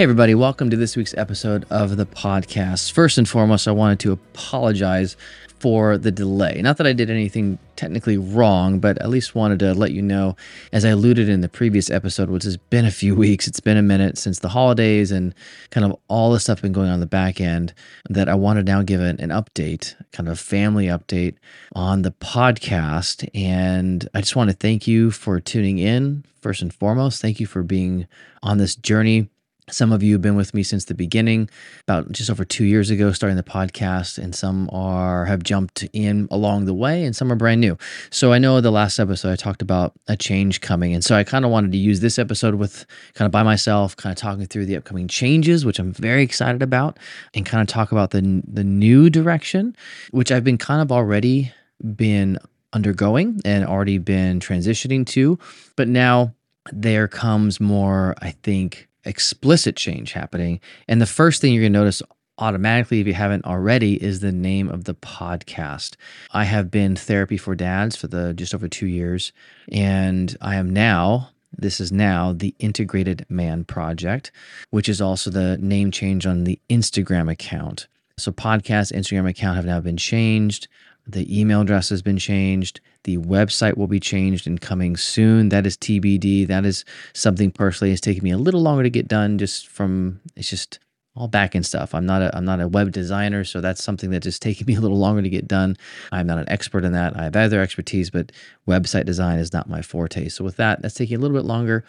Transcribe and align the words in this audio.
Hey, 0.00 0.04
everybody, 0.04 0.34
welcome 0.34 0.70
to 0.70 0.78
this 0.78 0.96
week's 0.96 1.12
episode 1.18 1.66
of 1.68 1.98
the 1.98 2.06
podcast. 2.06 2.90
First 2.90 3.18
and 3.18 3.28
foremost, 3.28 3.68
I 3.68 3.72
wanted 3.72 4.00
to 4.00 4.12
apologize 4.12 5.14
for 5.58 5.98
the 5.98 6.10
delay. 6.10 6.62
Not 6.62 6.78
that 6.78 6.86
I 6.86 6.94
did 6.94 7.10
anything 7.10 7.58
technically 7.76 8.16
wrong, 8.16 8.78
but 8.78 8.96
at 9.02 9.10
least 9.10 9.34
wanted 9.34 9.58
to 9.58 9.74
let 9.74 9.92
you 9.92 10.00
know, 10.00 10.36
as 10.72 10.86
I 10.86 10.88
alluded 10.88 11.28
in 11.28 11.42
the 11.42 11.50
previous 11.50 11.90
episode, 11.90 12.30
which 12.30 12.44
has 12.44 12.56
been 12.56 12.86
a 12.86 12.90
few 12.90 13.14
weeks, 13.24 13.46
it's 13.46 13.60
been 13.60 13.76
a 13.76 13.82
minute 13.82 14.16
since 14.16 14.38
the 14.38 14.48
holidays 14.48 15.10
and 15.10 15.34
kind 15.68 15.84
of 15.84 15.98
all 16.08 16.32
the 16.32 16.40
stuff 16.40 16.62
been 16.62 16.72
going 16.72 16.88
on 16.88 17.00
the 17.00 17.04
back 17.06 17.38
end, 17.38 17.74
that 18.08 18.26
I 18.26 18.34
want 18.36 18.56
to 18.56 18.62
now 18.62 18.80
give 18.80 19.02
an, 19.02 19.20
an 19.20 19.28
update, 19.28 19.96
kind 20.12 20.30
of 20.30 20.40
family 20.40 20.86
update 20.86 21.34
on 21.74 22.00
the 22.00 22.12
podcast. 22.12 23.28
And 23.34 24.08
I 24.14 24.22
just 24.22 24.34
want 24.34 24.48
to 24.48 24.56
thank 24.56 24.86
you 24.86 25.10
for 25.10 25.40
tuning 25.40 25.76
in, 25.76 26.24
first 26.40 26.62
and 26.62 26.72
foremost. 26.72 27.20
Thank 27.20 27.38
you 27.38 27.46
for 27.46 27.62
being 27.62 28.06
on 28.42 28.56
this 28.56 28.74
journey 28.74 29.28
some 29.70 29.92
of 29.92 30.02
you 30.02 30.14
have 30.14 30.22
been 30.22 30.36
with 30.36 30.54
me 30.54 30.62
since 30.62 30.84
the 30.84 30.94
beginning, 30.94 31.48
about 31.82 32.12
just 32.12 32.30
over 32.30 32.44
two 32.44 32.64
years 32.64 32.90
ago, 32.90 33.12
starting 33.12 33.36
the 33.36 33.42
podcast, 33.42 34.18
and 34.18 34.34
some 34.34 34.68
are 34.72 35.24
have 35.24 35.42
jumped 35.42 35.84
in 35.92 36.28
along 36.30 36.64
the 36.64 36.74
way, 36.74 37.04
and 37.04 37.14
some 37.14 37.32
are 37.32 37.36
brand 37.36 37.60
new. 37.60 37.76
So 38.10 38.32
I 38.32 38.38
know 38.38 38.60
the 38.60 38.70
last 38.70 38.98
episode 38.98 39.32
I 39.32 39.36
talked 39.36 39.62
about 39.62 39.92
a 40.08 40.16
change 40.16 40.60
coming, 40.60 40.94
and 40.94 41.04
so 41.04 41.16
I 41.16 41.24
kind 41.24 41.44
of 41.44 41.50
wanted 41.50 41.72
to 41.72 41.78
use 41.78 42.00
this 42.00 42.18
episode 42.18 42.56
with 42.56 42.86
kind 43.14 43.26
of 43.26 43.32
by 43.32 43.42
myself, 43.42 43.96
kind 43.96 44.12
of 44.12 44.18
talking 44.18 44.46
through 44.46 44.66
the 44.66 44.76
upcoming 44.76 45.08
changes, 45.08 45.64
which 45.64 45.78
I'm 45.78 45.92
very 45.92 46.22
excited 46.22 46.62
about, 46.62 46.98
and 47.34 47.46
kind 47.46 47.60
of 47.62 47.68
talk 47.68 47.92
about 47.92 48.10
the 48.10 48.42
the 48.46 48.64
new 48.64 49.10
direction, 49.10 49.74
which 50.10 50.30
I've 50.30 50.44
been 50.44 50.58
kind 50.58 50.82
of 50.82 50.92
already 50.92 51.52
been 51.96 52.38
undergoing 52.72 53.40
and 53.44 53.64
already 53.64 53.98
been 53.98 54.40
transitioning 54.40 55.06
to, 55.06 55.38
but 55.76 55.88
now 55.88 56.34
there 56.72 57.08
comes 57.08 57.60
more, 57.60 58.14
I 58.20 58.30
think 58.42 58.88
explicit 59.04 59.76
change 59.76 60.12
happening. 60.12 60.60
And 60.88 61.00
the 61.00 61.06
first 61.06 61.40
thing 61.40 61.52
you're 61.52 61.62
going 61.62 61.72
to 61.72 61.78
notice 61.78 62.02
automatically, 62.38 63.00
if 63.00 63.06
you 63.06 63.14
haven't 63.14 63.44
already, 63.44 64.02
is 64.02 64.20
the 64.20 64.32
name 64.32 64.68
of 64.68 64.84
the 64.84 64.94
podcast. 64.94 65.96
I 66.32 66.44
have 66.44 66.70
been 66.70 66.96
therapy 66.96 67.36
for 67.36 67.54
dads 67.54 67.96
for 67.96 68.08
the 68.08 68.32
just 68.34 68.54
over 68.54 68.66
two 68.66 68.86
years, 68.86 69.32
and 69.70 70.36
I 70.40 70.56
am 70.56 70.70
now. 70.70 71.30
This 71.56 71.80
is 71.80 71.92
now 71.92 72.32
the 72.32 72.54
Integrated 72.58 73.26
Man 73.28 73.64
Project, 73.64 74.30
which 74.70 74.88
is 74.88 75.00
also 75.00 75.30
the 75.30 75.58
name 75.58 75.90
change 75.90 76.24
on 76.24 76.44
the 76.44 76.58
Instagram 76.70 77.30
account. 77.30 77.88
So, 78.16 78.30
podcast 78.30 78.92
Instagram 78.92 79.28
account 79.28 79.56
have 79.56 79.64
now 79.66 79.80
been 79.80 79.96
changed. 79.96 80.68
The 81.06 81.40
email 81.40 81.62
address 81.62 81.88
has 81.90 82.02
been 82.02 82.18
changed. 82.18 82.80
The 83.04 83.18
website 83.18 83.76
will 83.76 83.86
be 83.86 84.00
changed 84.00 84.46
and 84.46 84.60
coming 84.60 84.96
soon. 84.96 85.48
That 85.48 85.66
is 85.66 85.76
TBD. 85.76 86.46
That 86.46 86.64
is 86.64 86.84
something 87.14 87.50
personally 87.50 87.90
has 87.90 88.00
taken 88.00 88.22
me 88.22 88.30
a 88.30 88.38
little 88.38 88.62
longer 88.62 88.82
to 88.82 88.90
get 88.90 89.08
done 89.08 89.38
just 89.38 89.68
from 89.68 90.20
it's 90.36 90.50
just 90.50 90.78
all 91.16 91.28
back 91.28 91.56
end 91.56 91.66
stuff. 91.66 91.94
I'm 91.94 92.06
not 92.06 92.22
a 92.22 92.36
I'm 92.36 92.44
not 92.44 92.60
a 92.60 92.68
web 92.68 92.92
designer, 92.92 93.44
so 93.44 93.60
that's 93.60 93.82
something 93.82 94.10
that 94.10 94.22
just 94.22 94.42
taking 94.50 94.66
me 94.66 94.76
a 94.76 94.80
little 94.80 94.98
longer 94.98 95.22
to 95.22 95.28
get 95.28 95.48
done. 95.48 95.76
I'm 96.12 96.26
not 96.26 96.38
an 96.38 96.48
expert 96.48 96.84
in 96.84 96.92
that. 96.92 97.16
I 97.16 97.24
have 97.24 97.36
other 97.36 97.60
expertise, 97.60 98.10
but 98.10 98.32
website 98.68 99.06
design 99.06 99.38
is 99.38 99.52
not 99.52 99.68
my 99.68 99.82
forte. 99.82 100.28
So 100.28 100.44
with 100.44 100.56
that, 100.56 100.82
that's 100.82 100.94
taking 100.94 101.16
a 101.16 101.20
little 101.20 101.36
bit 101.36 101.46
longer 101.46 101.84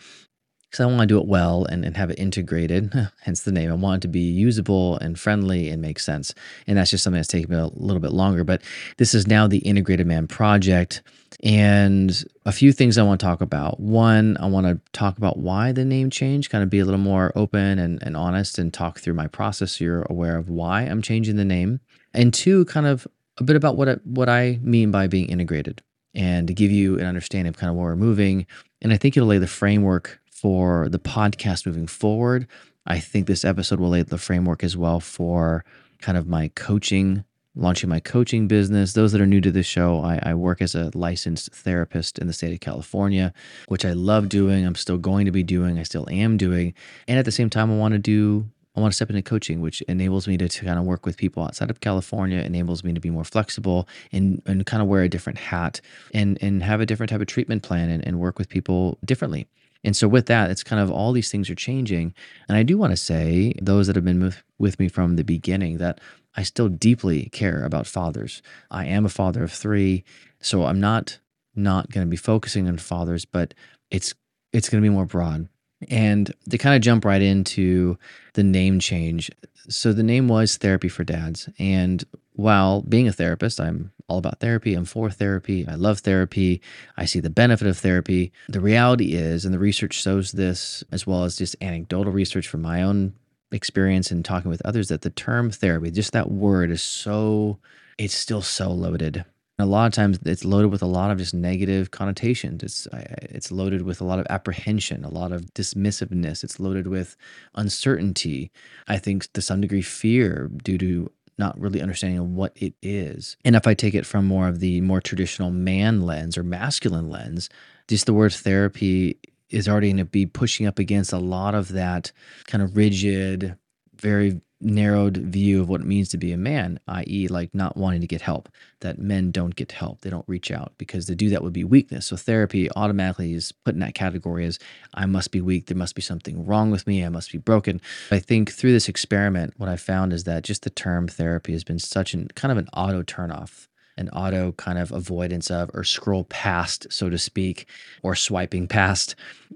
because 0.71 0.85
I 0.85 0.85
want 0.85 1.01
to 1.01 1.05
do 1.05 1.19
it 1.19 1.27
well 1.27 1.65
and, 1.65 1.83
and 1.83 1.97
have 1.97 2.11
it 2.11 2.17
integrated, 2.17 2.93
hence 3.21 3.41
the 3.41 3.51
name. 3.51 3.69
I 3.69 3.75
want 3.75 3.97
it 3.97 4.01
to 4.03 4.07
be 4.07 4.21
usable 4.21 4.97
and 4.99 5.19
friendly 5.19 5.69
and 5.69 5.81
make 5.81 5.99
sense. 5.99 6.33
And 6.65 6.77
that's 6.77 6.89
just 6.89 7.03
something 7.03 7.17
that's 7.17 7.27
taken 7.27 7.51
me 7.51 7.57
a 7.57 7.65
little 7.65 7.99
bit 7.99 8.13
longer. 8.13 8.45
But 8.45 8.61
this 8.97 9.13
is 9.13 9.27
now 9.27 9.47
the 9.47 9.57
Integrated 9.59 10.07
Man 10.07 10.27
project. 10.27 11.01
And 11.43 12.23
a 12.45 12.51
few 12.51 12.71
things 12.71 12.97
I 12.97 13.03
want 13.03 13.19
to 13.19 13.25
talk 13.25 13.41
about. 13.41 13.79
One, 13.79 14.37
I 14.39 14.45
want 14.45 14.67
to 14.67 14.79
talk 14.93 15.17
about 15.17 15.39
why 15.39 15.71
the 15.71 15.83
name 15.83 16.09
change, 16.09 16.49
kind 16.49 16.63
of 16.63 16.69
be 16.69 16.79
a 16.79 16.85
little 16.85 16.99
more 16.99 17.33
open 17.35 17.79
and, 17.79 18.01
and 18.03 18.15
honest 18.15 18.59
and 18.59 18.73
talk 18.73 18.99
through 18.99 19.15
my 19.15 19.27
process 19.27 19.77
so 19.77 19.83
you're 19.83 20.03
aware 20.03 20.37
of 20.37 20.49
why 20.49 20.83
I'm 20.83 21.01
changing 21.01 21.35
the 21.35 21.45
name. 21.45 21.79
And 22.13 22.33
two, 22.33 22.65
kind 22.65 22.85
of 22.85 23.07
a 23.37 23.43
bit 23.43 23.55
about 23.55 23.75
what 23.75 23.89
I, 23.89 23.93
what 24.03 24.29
I 24.29 24.59
mean 24.61 24.91
by 24.91 25.07
being 25.07 25.29
integrated 25.29 25.81
and 26.13 26.47
to 26.47 26.53
give 26.53 26.71
you 26.71 26.99
an 26.99 27.05
understanding 27.05 27.49
of 27.49 27.57
kind 27.57 27.69
of 27.69 27.75
where 27.75 27.87
we're 27.87 27.95
moving. 27.95 28.45
And 28.81 28.93
I 28.93 28.97
think 28.97 29.17
it'll 29.17 29.29
lay 29.29 29.37
the 29.37 29.47
framework 29.47 30.20
for 30.41 30.89
the 30.89 30.99
podcast 30.99 31.67
moving 31.67 31.85
forward. 31.85 32.47
I 32.87 32.99
think 32.99 33.27
this 33.27 33.45
episode 33.45 33.79
will 33.79 33.89
lay 33.89 34.01
the 34.01 34.17
framework 34.17 34.63
as 34.63 34.75
well 34.75 34.99
for 34.99 35.63
kind 36.01 36.17
of 36.17 36.27
my 36.27 36.47
coaching, 36.55 37.23
launching 37.55 37.89
my 37.89 37.99
coaching 37.99 38.47
business. 38.47 38.93
Those 38.93 39.11
that 39.11 39.21
are 39.21 39.27
new 39.27 39.39
to 39.41 39.51
the 39.51 39.61
show, 39.61 40.01
I, 40.01 40.19
I, 40.23 40.33
work 40.33 40.59
as 40.59 40.73
a 40.73 40.89
licensed 40.95 41.53
therapist 41.53 42.17
in 42.17 42.25
the 42.25 42.33
state 42.33 42.53
of 42.53 42.59
California, 42.59 43.33
which 43.67 43.85
I 43.85 43.93
love 43.93 44.29
doing. 44.29 44.65
I'm 44.65 44.73
still 44.73 44.97
going 44.97 45.25
to 45.25 45.31
be 45.31 45.43
doing, 45.43 45.77
I 45.77 45.83
still 45.83 46.07
am 46.09 46.37
doing. 46.37 46.73
And 47.07 47.19
at 47.19 47.25
the 47.25 47.31
same 47.31 47.51
time, 47.51 47.71
I 47.71 47.75
want 47.75 47.91
to 47.91 47.99
do 47.99 48.49
I 48.75 48.79
want 48.79 48.93
to 48.93 48.95
step 48.95 49.09
into 49.09 49.21
coaching, 49.21 49.59
which 49.59 49.81
enables 49.83 50.29
me 50.29 50.37
to, 50.37 50.47
to 50.47 50.65
kind 50.65 50.79
of 50.79 50.85
work 50.85 51.05
with 51.05 51.17
people 51.17 51.43
outside 51.43 51.69
of 51.69 51.81
California, 51.81 52.39
enables 52.39 52.85
me 52.85 52.93
to 52.93 53.01
be 53.01 53.09
more 53.09 53.25
flexible 53.25 53.85
and, 54.13 54.41
and 54.45 54.65
kind 54.65 54.81
of 54.81 54.87
wear 54.87 55.03
a 55.03 55.09
different 55.09 55.37
hat 55.37 55.81
and, 56.13 56.37
and 56.41 56.63
have 56.63 56.79
a 56.79 56.85
different 56.85 57.09
type 57.09 57.19
of 57.19 57.27
treatment 57.27 57.63
plan 57.63 57.89
and, 57.89 58.07
and 58.07 58.17
work 58.17 58.39
with 58.39 58.47
people 58.47 58.97
differently. 59.03 59.45
And 59.83 59.95
so, 59.95 60.07
with 60.07 60.27
that, 60.27 60.51
it's 60.51 60.63
kind 60.63 60.81
of 60.81 60.91
all 60.91 61.11
these 61.11 61.31
things 61.31 61.49
are 61.49 61.55
changing. 61.55 62.13
And 62.47 62.57
I 62.57 62.63
do 62.63 62.77
want 62.77 62.91
to 62.91 62.97
say, 62.97 63.53
those 63.61 63.87
that 63.87 63.95
have 63.95 64.05
been 64.05 64.33
with, 64.59 64.79
me 64.79 64.87
from 64.87 65.15
the 65.15 65.23
beginning, 65.23 65.77
that 65.77 65.99
I 66.35 66.43
still 66.43 66.69
deeply 66.69 67.29
care 67.31 67.63
about 67.63 67.87
fathers. 67.87 68.41
I 68.69 68.85
am 68.85 69.05
a 69.05 69.09
father 69.09 69.43
of 69.43 69.51
three, 69.51 70.03
so 70.39 70.65
I'm 70.65 70.79
not 70.79 71.19
not 71.55 71.91
going 71.91 72.05
to 72.05 72.09
be 72.09 72.17
focusing 72.17 72.67
on 72.67 72.77
fathers, 72.77 73.25
but 73.25 73.53
it's 73.89 74.13
it's 74.53 74.69
going 74.69 74.81
to 74.81 74.85
be 74.85 74.93
more 74.93 75.05
broad. 75.05 75.49
And 75.89 76.31
to 76.49 76.57
kind 76.59 76.75
of 76.75 76.81
jump 76.81 77.05
right 77.05 77.21
into 77.21 77.97
the 78.33 78.43
name 78.43 78.79
change. 78.79 79.31
So 79.67 79.93
the 79.93 80.03
name 80.03 80.27
was 80.27 80.57
Therapy 80.57 80.89
for 80.89 81.03
Dads, 81.03 81.49
and 81.57 82.03
while 82.33 82.81
being 82.81 83.07
a 83.07 83.13
therapist, 83.13 83.59
I'm 83.59 83.91
all 84.11 84.17
about 84.17 84.39
therapy. 84.39 84.73
I'm 84.73 84.85
for 84.85 85.09
therapy. 85.09 85.65
I 85.67 85.75
love 85.75 85.99
therapy. 85.99 86.61
I 86.97 87.05
see 87.05 87.21
the 87.21 87.29
benefit 87.29 87.67
of 87.67 87.77
therapy. 87.77 88.31
The 88.49 88.59
reality 88.59 89.13
is, 89.13 89.45
and 89.45 89.53
the 89.53 89.59
research 89.59 89.93
shows 89.93 90.33
this, 90.33 90.83
as 90.91 91.07
well 91.07 91.23
as 91.23 91.37
just 91.37 91.55
anecdotal 91.61 92.11
research 92.11 92.47
from 92.47 92.61
my 92.61 92.83
own 92.83 93.13
experience 93.53 94.11
and 94.11 94.23
talking 94.23 94.51
with 94.51 94.61
others, 94.65 94.89
that 94.89 95.01
the 95.01 95.09
term 95.09 95.49
therapy, 95.49 95.91
just 95.91 96.11
that 96.13 96.29
word, 96.29 96.71
is 96.71 96.83
so, 96.83 97.57
it's 97.97 98.13
still 98.13 98.41
so 98.41 98.69
loaded. 98.71 99.23
a 99.59 99.65
lot 99.65 99.87
of 99.87 99.93
times 99.93 100.19
it's 100.25 100.43
loaded 100.45 100.71
with 100.71 100.81
a 100.81 100.87
lot 100.87 101.11
of 101.11 101.17
just 101.17 101.33
negative 101.33 101.91
connotations. 101.91 102.63
It's 102.63 102.87
it's 102.93 103.51
loaded 103.51 103.83
with 103.83 104.01
a 104.01 104.03
lot 104.03 104.19
of 104.19 104.25
apprehension, 104.29 105.03
a 105.05 105.09
lot 105.09 105.31
of 105.31 105.53
dismissiveness. 105.53 106.43
It's 106.43 106.59
loaded 106.59 106.87
with 106.87 107.15
uncertainty. 107.55 108.51
I 108.87 108.97
think 108.97 109.31
to 109.33 109.41
some 109.41 109.61
degree 109.61 109.81
fear 109.81 110.49
due 110.63 110.77
to 110.79 111.11
not 111.41 111.59
really 111.59 111.81
understanding 111.81 112.35
what 112.35 112.53
it 112.55 112.75
is. 112.83 113.35
And 113.43 113.55
if 113.55 113.65
I 113.65 113.73
take 113.73 113.95
it 113.95 114.05
from 114.05 114.25
more 114.25 114.47
of 114.47 114.59
the 114.59 114.79
more 114.81 115.01
traditional 115.01 115.49
man 115.49 116.01
lens 116.01 116.37
or 116.37 116.43
masculine 116.43 117.09
lens, 117.09 117.49
just 117.87 118.05
the 118.05 118.13
word 118.13 118.31
therapy 118.31 119.17
is 119.49 119.67
already 119.67 119.87
going 119.87 119.97
to 119.97 120.05
be 120.05 120.27
pushing 120.27 120.67
up 120.67 120.77
against 120.77 121.11
a 121.11 121.17
lot 121.17 121.55
of 121.55 121.69
that 121.69 122.11
kind 122.45 122.63
of 122.63 122.77
rigid, 122.77 123.57
very 123.95 124.39
narrowed 124.61 125.17
view 125.17 125.61
of 125.61 125.69
what 125.69 125.81
it 125.81 125.87
means 125.87 126.09
to 126.09 126.17
be 126.17 126.31
a 126.31 126.37
man, 126.37 126.79
i.e., 126.87 127.27
like 127.27 127.53
not 127.53 127.77
wanting 127.77 128.01
to 128.01 128.07
get 128.07 128.21
help, 128.21 128.49
that 128.81 128.99
men 128.99 129.31
don't 129.31 129.55
get 129.55 129.71
help. 129.71 130.01
They 130.01 130.09
don't 130.09 130.27
reach 130.27 130.51
out 130.51 130.73
because 130.77 131.05
to 131.05 131.15
do 131.15 131.29
that 131.29 131.43
would 131.43 131.53
be 131.53 131.63
weakness. 131.63 132.07
So 132.07 132.15
therapy 132.15 132.69
automatically 132.75 133.33
is 133.33 133.51
put 133.51 133.73
in 133.73 133.79
that 133.81 133.95
category 133.95 134.45
as 134.45 134.59
I 134.93 135.05
must 135.05 135.31
be 135.31 135.41
weak. 135.41 135.67
There 135.67 135.77
must 135.77 135.95
be 135.95 136.01
something 136.01 136.45
wrong 136.45 136.71
with 136.71 136.87
me. 136.87 137.03
I 137.03 137.09
must 137.09 137.31
be 137.31 137.37
broken. 137.37 137.81
I 138.11 138.19
think 138.19 138.51
through 138.51 138.71
this 138.71 138.89
experiment, 138.89 139.53
what 139.57 139.69
I 139.69 139.75
found 139.75 140.13
is 140.13 140.25
that 140.25 140.43
just 140.43 140.63
the 140.63 140.69
term 140.69 141.07
therapy 141.07 141.53
has 141.53 141.63
been 141.63 141.79
such 141.79 142.13
an 142.13 142.29
kind 142.35 142.51
of 142.51 142.57
an 142.57 142.67
auto 142.73 143.03
turnoff 143.03 143.67
an 143.97 144.09
auto 144.09 144.51
kind 144.53 144.77
of 144.77 144.91
avoidance 144.91 145.51
of 145.51 145.69
or 145.73 145.83
scroll 145.83 146.23
past, 146.25 146.87
so 146.89 147.09
to 147.09 147.17
speak, 147.17 147.67
or 148.03 148.15
swiping 148.15 148.67
past, 148.67 149.15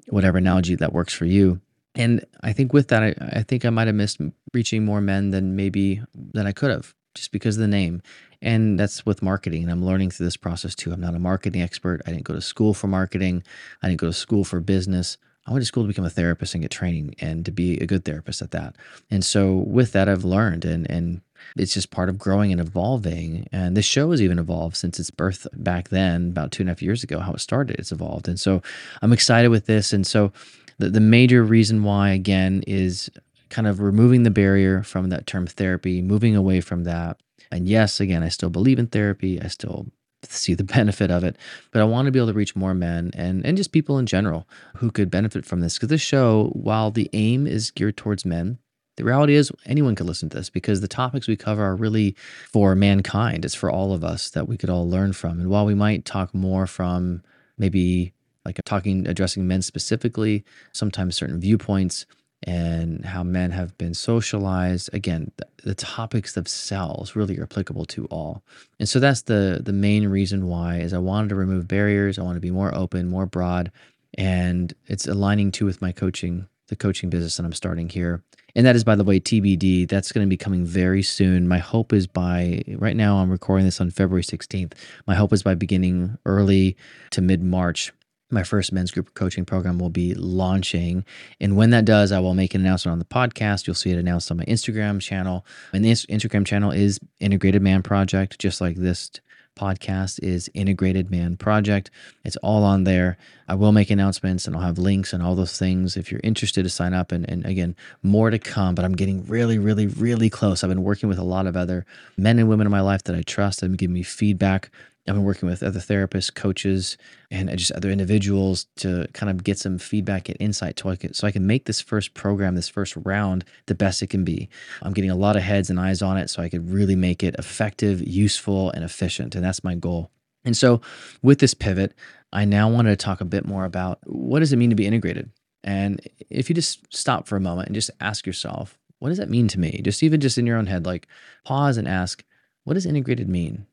whatever 0.09 0.38
analogy 0.38 0.75
that 0.75 0.94
works 0.94 1.13
for 1.13 1.25
you. 1.25 1.59
And 1.95 2.25
I 2.42 2.53
think 2.53 2.74
with 2.74 2.89
that, 2.89 3.03
I, 3.03 3.15
I 3.39 3.44
think 3.44 3.65
I 3.65 3.69
might 3.69 3.88
have 3.88 3.95
missed 3.95 4.19
reaching 4.53 4.86
more 4.86 5.01
men 5.01 5.31
than 5.31 5.56
maybe 5.56 6.01
than 6.13 6.45
I 6.45 6.51
could 6.51 6.71
have 6.71 6.94
just 7.13 7.31
because 7.31 7.56
of 7.56 7.62
the 7.62 7.68
name. 7.68 8.01
And 8.42 8.80
that's 8.80 9.06
with 9.06 9.21
marketing. 9.21 9.63
And 9.63 9.71
I'm 9.71 9.83
learning 9.83 10.12
through 10.12 10.27
this 10.27 10.38
process 10.38 10.75
too. 10.75 10.92
I'm 10.92 11.01
not 11.01 11.15
a 11.15 11.19
marketing 11.19 11.62
expert. 11.62 12.01
I 12.06 12.12
didn't 12.12 12.25
go 12.25 12.33
to 12.33 12.42
school 12.42 12.74
for 12.74 12.88
marketing. 12.88 13.44
I 13.81 13.88
didn't 13.88 14.01
go 14.01 14.07
to 14.07 14.13
school 14.13 14.44
for 14.44 14.59
business. 14.59 15.18
I 15.47 15.51
went 15.51 15.62
to 15.62 15.68
school 15.68 15.83
to 15.83 15.88
become 15.88 16.06
a 16.06 16.09
therapist 16.09 16.53
and 16.53 16.62
get 16.62 16.71
training 16.71 17.15
and 17.19 17.45
to 17.45 17.51
be 17.51 17.80
a 17.80 17.86
good 17.86 18.03
therapist 18.03 18.42
at 18.42 18.51
that. 18.51 18.75
And 19.12 19.24
so 19.24 19.53
with 19.56 19.92
that, 19.94 20.09
I've 20.09 20.25
learned 20.25 20.65
and 20.65 20.89
and 20.89 21.21
it's 21.56 21.74
just 21.74 21.92
part 21.92 22.09
of 22.09 22.18
growing 22.18 22.51
and 22.51 22.59
evolving. 22.59 23.47
And 23.51 23.77
this 23.77 23.86
show 23.86 24.09
has 24.12 24.21
even 24.21 24.39
evolved 24.39 24.75
since 24.75 25.00
its 25.00 25.12
birth 25.12 25.45
back 25.53 25.89
then, 25.89 26.30
about 26.30 26.51
two 26.51 26.63
and 26.63 26.69
a 26.69 26.71
half 26.71 26.81
years 26.81 27.03
ago, 27.03 27.19
how 27.19 27.33
it 27.33 27.39
started. 27.39 27.77
It's 27.77 27.92
evolved. 27.92 28.27
And 28.27 28.39
so 28.39 28.63
I'm 29.01 29.13
excited 29.13 29.50
with 29.50 29.68
this. 29.68 29.94
And 29.94 30.07
so 30.07 30.31
the, 30.77 30.89
the 30.89 31.00
major 31.00 31.44
reason 31.44 31.83
why, 31.83 32.10
again, 32.10 32.63
is 32.68 33.10
kind 33.50 33.68
of 33.68 33.80
removing 33.80 34.24
the 34.24 34.31
barrier 34.31 34.83
from 34.83 35.10
that 35.10 35.27
term 35.27 35.48
therapy, 35.48 36.01
moving 36.01 36.36
away 36.36 36.62
from 36.62 36.83
that. 36.83 37.18
And 37.51 37.68
yes, 37.68 38.00
again, 38.00 38.24
I 38.24 38.30
still 38.30 38.50
believe 38.50 38.80
in 38.80 38.88
therapy. 38.88 39.42
I 39.42 39.48
still 39.48 39.88
see 40.24 40.54
the 40.54 40.63
benefit 40.75 41.12
of 41.12 41.24
it. 41.24 41.38
But 41.72 41.81
I 41.81 41.86
want 41.86 42.07
to 42.07 42.12
be 42.12 42.19
able 42.19 42.27
to 42.27 42.33
reach 42.33 42.56
more 42.56 42.74
men 42.74 43.12
and, 43.13 43.45
and 43.45 43.57
just 43.57 43.72
people 43.72 43.98
in 43.98 44.06
general 44.06 44.48
who 44.77 44.92
could 44.92 45.12
benefit 45.12 45.45
from 45.45 45.62
this. 45.62 45.75
Because 45.75 45.89
this 45.89 46.01
show, 46.01 46.50
while 46.54 46.92
the 46.92 47.10
aim 47.13 47.48
is 47.48 47.71
geared 47.71 47.98
towards 47.98 48.25
men, 48.25 48.57
the 48.98 49.04
reality 49.04 49.36
is 49.36 49.51
anyone 49.66 49.95
could 49.95 50.07
listen 50.07 50.30
to 50.30 50.38
this 50.38 50.50
because 50.50 50.80
the 50.80 50.88
topics 50.88 51.28
we 51.28 51.36
cover 51.36 51.63
are 51.63 51.75
really 51.75 52.16
for 52.51 52.75
mankind. 52.75 53.44
It's 53.44 53.56
for 53.56 53.69
all 53.69 53.94
of 53.94 54.04
us 54.04 54.30
that 54.30 54.48
we 54.48 54.57
could 54.57 54.69
all 54.69 54.89
learn 54.89 55.12
from. 55.13 55.39
And 55.39 55.50
while 55.50 55.66
we 55.66 55.75
might 55.75 56.06
talk 56.06 56.33
more 56.33 56.66
from 56.66 57.21
maybe 57.57 58.13
like 58.45 58.59
talking, 58.65 59.07
addressing 59.07 59.47
men 59.47 59.62
specifically, 59.62 60.44
sometimes 60.71 61.15
certain 61.15 61.39
viewpoints, 61.39 62.06
and 62.44 63.03
how 63.06 63.24
men 63.24 63.51
have 63.51 63.77
been 63.77 63.94
socialized. 63.94 64.89
Again, 64.94 65.31
the, 65.63 65.75
topics 65.75 66.33
themselves 66.33 67.15
really 67.15 67.39
are 67.39 67.44
applicable 67.44 67.86
to 67.86 68.06
all. 68.06 68.44
And 68.80 68.88
so 68.88 69.00
that's 69.00 69.24
the 69.24 69.62
the 69.63 69.74
main 69.74 70.07
reason 70.07 70.47
why 70.47 70.77
is 70.77 70.94
I 70.94 71.00
wanted 71.00 71.30
to 71.30 71.36
remove 71.36 71.68
barriers. 71.68 72.19
I 72.19 72.21
want 72.21 72.36
to 72.36 72.42
be 72.42 72.51
more 72.51 72.74
open, 72.74 73.07
more 73.07 73.25
broad, 73.25 73.71
and 74.18 74.74
it's 74.88 75.07
aligning 75.07 75.51
too 75.51 75.65
with 75.65 75.81
my 75.81 75.92
coaching, 75.92 76.47
the 76.68 76.75
coaching 76.75 77.09
business 77.09 77.38
that 77.38 77.45
I'm 77.45 77.53
starting 77.53 77.89
here. 77.89 78.24
And 78.56 78.65
that 78.65 78.75
is, 78.75 78.86
by 78.86 78.95
the 78.95 79.03
way, 79.03 79.19
TBD. 79.19 79.88
That's 79.89 80.12
going 80.12 80.25
to 80.25 80.30
be 80.30 80.38
coming 80.38 80.65
very 80.65 81.03
soon. 81.03 81.47
My 81.47 81.57
hope 81.57 81.92
is 81.92 82.07
by 82.07 82.63
right 82.77 82.95
now, 82.95 83.18
I'm 83.18 83.30
recording 83.30 83.65
this 83.65 83.81
on 83.81 83.89
February 83.92 84.24
16th. 84.24 84.74
My 85.07 85.15
hope 85.15 85.33
is 85.33 85.44
by 85.44 85.56
beginning 85.56 86.18
early 86.25 86.77
to 87.12 87.21
mid 87.21 87.44
March, 87.44 87.92
my 88.31 88.44
first 88.44 88.72
men's 88.72 88.92
group 88.92 89.13
coaching 89.13 89.45
program 89.45 89.80
will 89.80 89.89
be 89.89 90.13
launching. 90.16 91.06
And 91.39 91.56
when 91.56 91.69
that 91.69 91.86
does, 91.86 92.12
I 92.12 92.19
will 92.19 92.33
make 92.33 92.56
an 92.56 92.62
announcement 92.62 92.94
on 92.94 93.00
the 93.00 93.06
podcast. 93.06 93.68
You'll 93.68 93.75
see 93.75 93.92
it 93.92 93.98
announced 93.98 94.31
on 94.31 94.38
my 94.38 94.45
Instagram 94.45 95.00
channel. 95.00 95.45
And 95.74 95.86
the 95.86 95.92
Instagram 95.92 96.45
channel 96.45 96.72
is 96.72 97.00
Integrated 97.19 97.62
Man 97.62 97.83
Project, 97.83 98.39
just 98.39 98.62
like 98.62 98.77
this 98.77 99.12
podcast 99.56 100.22
is 100.22 100.50
Integrated 100.54 101.10
Man 101.10 101.38
Project. 101.38 101.89
It's 102.25 102.36
all 102.38 102.63
on 102.63 102.83
there. 102.83 103.18
I 103.48 103.56
will 103.56 103.72
make 103.72 103.89
announcements 103.89 104.48
and 104.48 104.56
I'll 104.56 104.62
have 104.62 104.78
links 104.78 105.13
and 105.13 105.24
all 105.24 105.36
those 105.36 105.57
things 105.57 105.95
if 105.95 106.12
you're 106.12 106.21
interested 106.24 106.63
to 106.63 106.69
sign 106.69 106.94
up. 106.94 107.12
And, 107.12 107.30
and 107.30 107.45
again, 107.45 107.75
more 108.04 108.30
to 108.30 108.39
come, 108.39 108.75
but 108.75 108.83
I'm 108.83 108.95
getting 108.95 109.25
really, 109.25 109.57
really, 109.57 109.88
really 109.88 110.30
close. 110.30 110.63
I've 110.63 110.69
been 110.69 110.83
working 110.83 111.07
with 111.07 111.19
a 111.19 111.24
lot 111.24 111.48
of 111.48 111.56
other 111.56 111.86
men 112.18 112.38
and 112.38 112.50
women 112.50 112.68
in 112.68 112.71
my 112.71 112.81
life 112.81 113.04
that 113.04 113.16
I 113.16 113.21
trust 113.21 113.63
and 113.63 113.78
give 113.78 113.89
me 113.89 114.04
feedback 114.04 114.71
I've 115.07 115.13
been 115.13 115.24
working 115.24 115.48
with 115.48 115.62
other 115.62 115.80
therapists, 115.80 116.34
coaches, 116.34 116.98
and 117.30 117.56
just 117.57 117.72
other 117.74 117.92
individuals 117.92 118.66
to 118.78 119.07
kind 119.13 119.30
of 119.30 119.44
get 119.44 119.60
some 119.60 119.78
feedback 119.78 120.30
and 120.30 120.38
insight 120.40 120.80
so 120.80 120.90
I 120.90 120.96
can, 120.96 121.13
so 121.13 121.28
I 121.28 121.31
can 121.31 121.46
make 121.46 121.66
this 121.66 121.80
first 121.80 122.16
program, 122.16 122.56
this 122.56 122.69
first 122.69 122.96
round, 122.98 123.46
the 123.68 123.75
best 123.75 124.02
it 124.02 124.10
can 124.10 124.24
be. 124.24 124.50
I'm 124.81 124.94
getting 124.94 125.12
a 125.12 125.16
lot 125.16 125.36
of 125.36 125.44
heads 125.44 125.69
and 125.69 125.80
eyes 125.80 126.02
on 126.02 126.18
it 126.18 126.30
so 126.31 126.42
I 126.42 126.50
could 126.50 126.72
really 126.72 126.96
make 126.96 127.24
it 127.24 127.36
effective, 127.38 128.02
useful, 128.02 128.72
and 128.72 128.84
efficient. 128.84 129.36
And 129.36 129.46
that's 129.46 129.63
my 129.63 129.75
goal. 129.75 130.10
And 130.44 130.57
so 130.57 130.81
with 131.22 131.40
this 131.40 131.54
pivot, 131.54 131.94
I 132.34 132.46
now 132.46 132.68
wanted 132.69 132.90
to 132.90 133.04
talk 133.04 133.22
a 133.22 133.25
bit 133.25 133.46
more 133.46 133.66
about 133.66 134.00
what 134.06 134.40
does 134.40 134.54
it 134.54 134.57
mean 134.57 134.72
to 134.72 134.75
be 134.75 134.88
integrated? 134.88 135.30
And 135.63 136.02
if 136.30 136.50
you 136.50 136.56
just 136.56 136.81
stop 136.94 137.28
for 137.28 137.36
a 137.36 137.42
moment 137.42 137.68
and 137.68 137.75
just 137.75 137.92
ask 138.00 138.25
yourself, 138.25 138.78
what 139.00 139.10
does 139.10 139.18
that 139.19 139.30
mean 139.30 139.48
to 139.50 139.60
me? 139.60 139.81
Just 139.84 140.02
even 140.04 140.19
just 140.19 140.38
in 140.38 140.48
your 140.48 140.57
own 140.57 140.68
head, 140.68 140.86
like 140.86 141.07
pause 141.44 141.78
and 141.78 141.88
ask, 141.88 142.24
what 142.63 142.74
does 142.74 142.86
integrated 142.86 143.30
mean? 143.30 143.68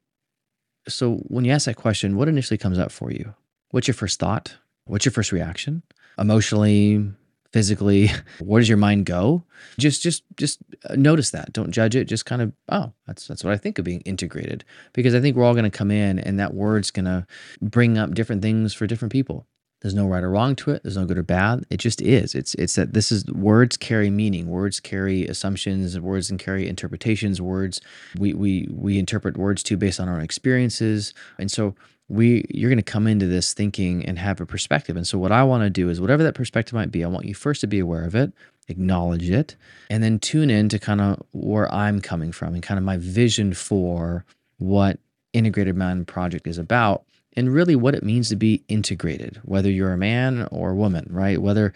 So 0.89 1.17
when 1.29 1.45
you 1.45 1.53
ask 1.53 1.67
that 1.67 1.77
question, 1.77 2.17
what 2.17 2.29
initially 2.29 2.59
comes 2.59 2.79
up 2.79 2.91
for 2.91 3.11
you? 3.11 3.35
What's 3.71 3.87
your 3.87 3.95
first 3.95 4.19
thought? 4.19 4.57
What's 4.85 5.05
your 5.05 5.13
first 5.13 5.33
reaction? 5.33 5.83
Emotionally, 6.19 7.13
physically, 7.53 8.11
where 8.41 8.61
does 8.61 8.69
your 8.69 8.79
mind 8.79 9.07
go? 9.07 9.45
Just 9.79 10.03
just 10.03 10.25
just 10.37 10.59
uh, 10.89 10.97
notice 10.97 11.31
that. 11.31 11.53
Don't 11.53 11.71
judge 11.71 11.95
it. 11.95 12.05
Just 12.05 12.27
kind 12.27 12.43
of, 12.43 12.53
oh, 12.69 12.93
that's 13.07 13.27
that's 13.27 13.45
what 13.45 13.53
I 13.53 13.57
think 13.57 13.79
of 13.79 13.85
being 13.85 14.01
integrated. 14.01 14.65
Because 14.93 15.15
I 15.15 15.21
think 15.21 15.37
we're 15.37 15.45
all 15.45 15.55
going 15.55 15.71
to 15.71 15.77
come 15.77 15.91
in 15.91 16.19
and 16.19 16.39
that 16.41 16.55
word's 16.55 16.91
going 16.91 17.05
to 17.05 17.27
bring 17.61 17.99
up 17.99 18.15
different 18.15 18.43
things 18.43 18.75
for 18.75 18.87
different 18.87 19.13
people. 19.13 19.47
There's 19.83 19.95
no 19.95 20.07
right 20.07 20.23
or 20.23 20.31
wrong 20.31 20.55
to 20.57 20.71
it. 20.71 20.85
There's 20.85 20.97
no 20.97 21.05
good 21.05 21.19
or 21.19 21.25
bad. 21.25 21.67
It 21.69 21.79
just 21.79 22.01
is. 22.01 22.35
It's 22.37 22.55
it's 22.55 22.77
that 22.77 22.95
this 22.95 23.11
is 23.11 23.27
words 23.27 23.77
carry 23.77 24.11
meaning. 24.11 24.47
Words 24.47 24.79
carry 24.79 25.27
assumptions. 25.27 25.99
Words 25.99 26.31
and 26.31 26.39
carry 26.39 26.69
interpretations. 26.69 27.43
Words 27.43 27.81
we 28.17 28.33
we 28.33 28.69
we 28.71 28.99
interpret 28.99 29.37
words 29.37 29.63
too 29.63 29.77
based 29.77 29.99
on 29.99 30.09
our 30.09 30.17
own 30.17 30.23
experiences. 30.23 31.15
And 31.39 31.51
so 31.51 31.75
we 32.09 32.45
you're 32.49 32.71
going 32.71 32.77
to 32.77 32.83
come 32.83 33.09
into 33.09 33.27
this 33.27 33.55
thinking 33.55 34.05
and 34.07 34.21
have 34.21 34.41
a 34.41 34.47
perspective. 34.47 34.97
And 34.97 35.07
so 35.07 35.19
what 35.19 35.33
I 35.33 35.43
want 35.43 35.65
to 35.65 35.71
do 35.71 35.91
is 35.91 36.01
whatever 36.01 36.23
that 36.23 36.35
perspective 36.35 36.75
might 36.75 36.93
be, 36.93 37.05
I 37.05 37.09
want 37.09 37.27
you 37.27 37.35
first 37.35 37.61
to 37.63 37.67
be 37.67 37.81
aware 37.81 38.05
of 38.05 38.15
it, 38.15 38.33
acknowledge 38.69 39.29
it, 39.29 39.57
and 39.91 40.01
then 40.03 40.21
tune 40.21 40.49
in 40.49 40.69
to 40.69 40.79
kind 40.79 41.01
of 41.01 41.23
where 41.33 41.73
I'm 41.75 42.01
coming 42.01 42.31
from 42.31 42.55
and 42.55 42.63
kind 42.63 42.79
of 42.79 42.85
my 42.85 42.99
vision 42.99 43.53
for 43.53 44.25
what 44.59 45.01
Integrated 45.33 45.75
Man 45.75 46.05
Project 46.05 46.47
is 46.47 46.59
about 46.59 47.05
and 47.37 47.53
really 47.53 47.77
what 47.77 47.95
it 47.95 48.03
means 48.03 48.29
to 48.29 48.37
be 48.37 48.63
integrated, 48.69 49.41
whether 49.45 49.71
you're 49.71 49.93
a 49.93 49.99
man 49.99 50.49
or 50.51 50.71
a 50.71 50.75
woman, 50.75 51.07
right? 51.11 51.41
Whether 51.41 51.73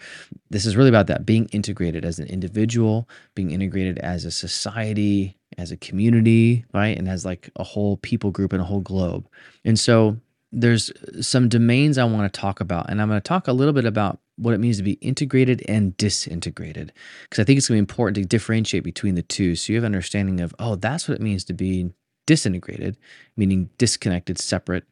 this 0.49 0.65
is 0.65 0.75
really 0.75 0.89
about 0.89 1.07
that 1.07 1.25
being 1.25 1.47
integrated 1.47 2.05
as 2.05 2.19
an 2.19 2.27
individual, 2.27 3.09
being 3.35 3.51
integrated 3.51 3.97
as 3.99 4.25
a 4.25 4.31
society, 4.31 5.37
as 5.57 5.71
a 5.71 5.77
community, 5.77 6.65
right? 6.73 6.97
And 6.97 7.07
as 7.07 7.25
like 7.25 7.49
a 7.55 7.63
whole 7.63 7.97
people 7.97 8.31
group 8.31 8.53
and 8.53 8.61
a 8.61 8.65
whole 8.65 8.81
globe. 8.81 9.27
And 9.65 9.79
so 9.79 10.17
there's 10.51 10.91
some 11.25 11.49
domains 11.49 11.97
I 11.97 12.05
want 12.05 12.31
to 12.31 12.39
talk 12.39 12.59
about. 12.59 12.89
And 12.89 13.01
I'm 13.01 13.09
going 13.09 13.19
to 13.19 13.27
talk 13.27 13.47
a 13.47 13.53
little 13.53 13.73
bit 13.73 13.85
about 13.85 14.19
what 14.37 14.53
it 14.53 14.59
means 14.59 14.77
to 14.77 14.83
be 14.83 14.93
integrated 14.93 15.63
and 15.67 15.97
disintegrated. 15.97 16.93
Because 17.23 17.41
I 17.41 17.43
think 17.43 17.57
it's 17.57 17.67
going 17.67 17.77
to 17.77 17.81
be 17.81 17.91
important 17.91 18.15
to 18.15 18.25
differentiate 18.25 18.83
between 18.83 19.15
the 19.15 19.23
two. 19.23 19.55
So 19.55 19.73
you 19.73 19.77
have 19.77 19.83
an 19.83 19.93
understanding 19.93 20.39
of, 20.39 20.53
oh, 20.59 20.75
that's 20.75 21.07
what 21.07 21.15
it 21.15 21.21
means 21.21 21.43
to 21.45 21.53
be 21.53 21.89
disintegrated, 22.27 22.95
meaning 23.35 23.71
disconnected, 23.79 24.37
separate, 24.37 24.83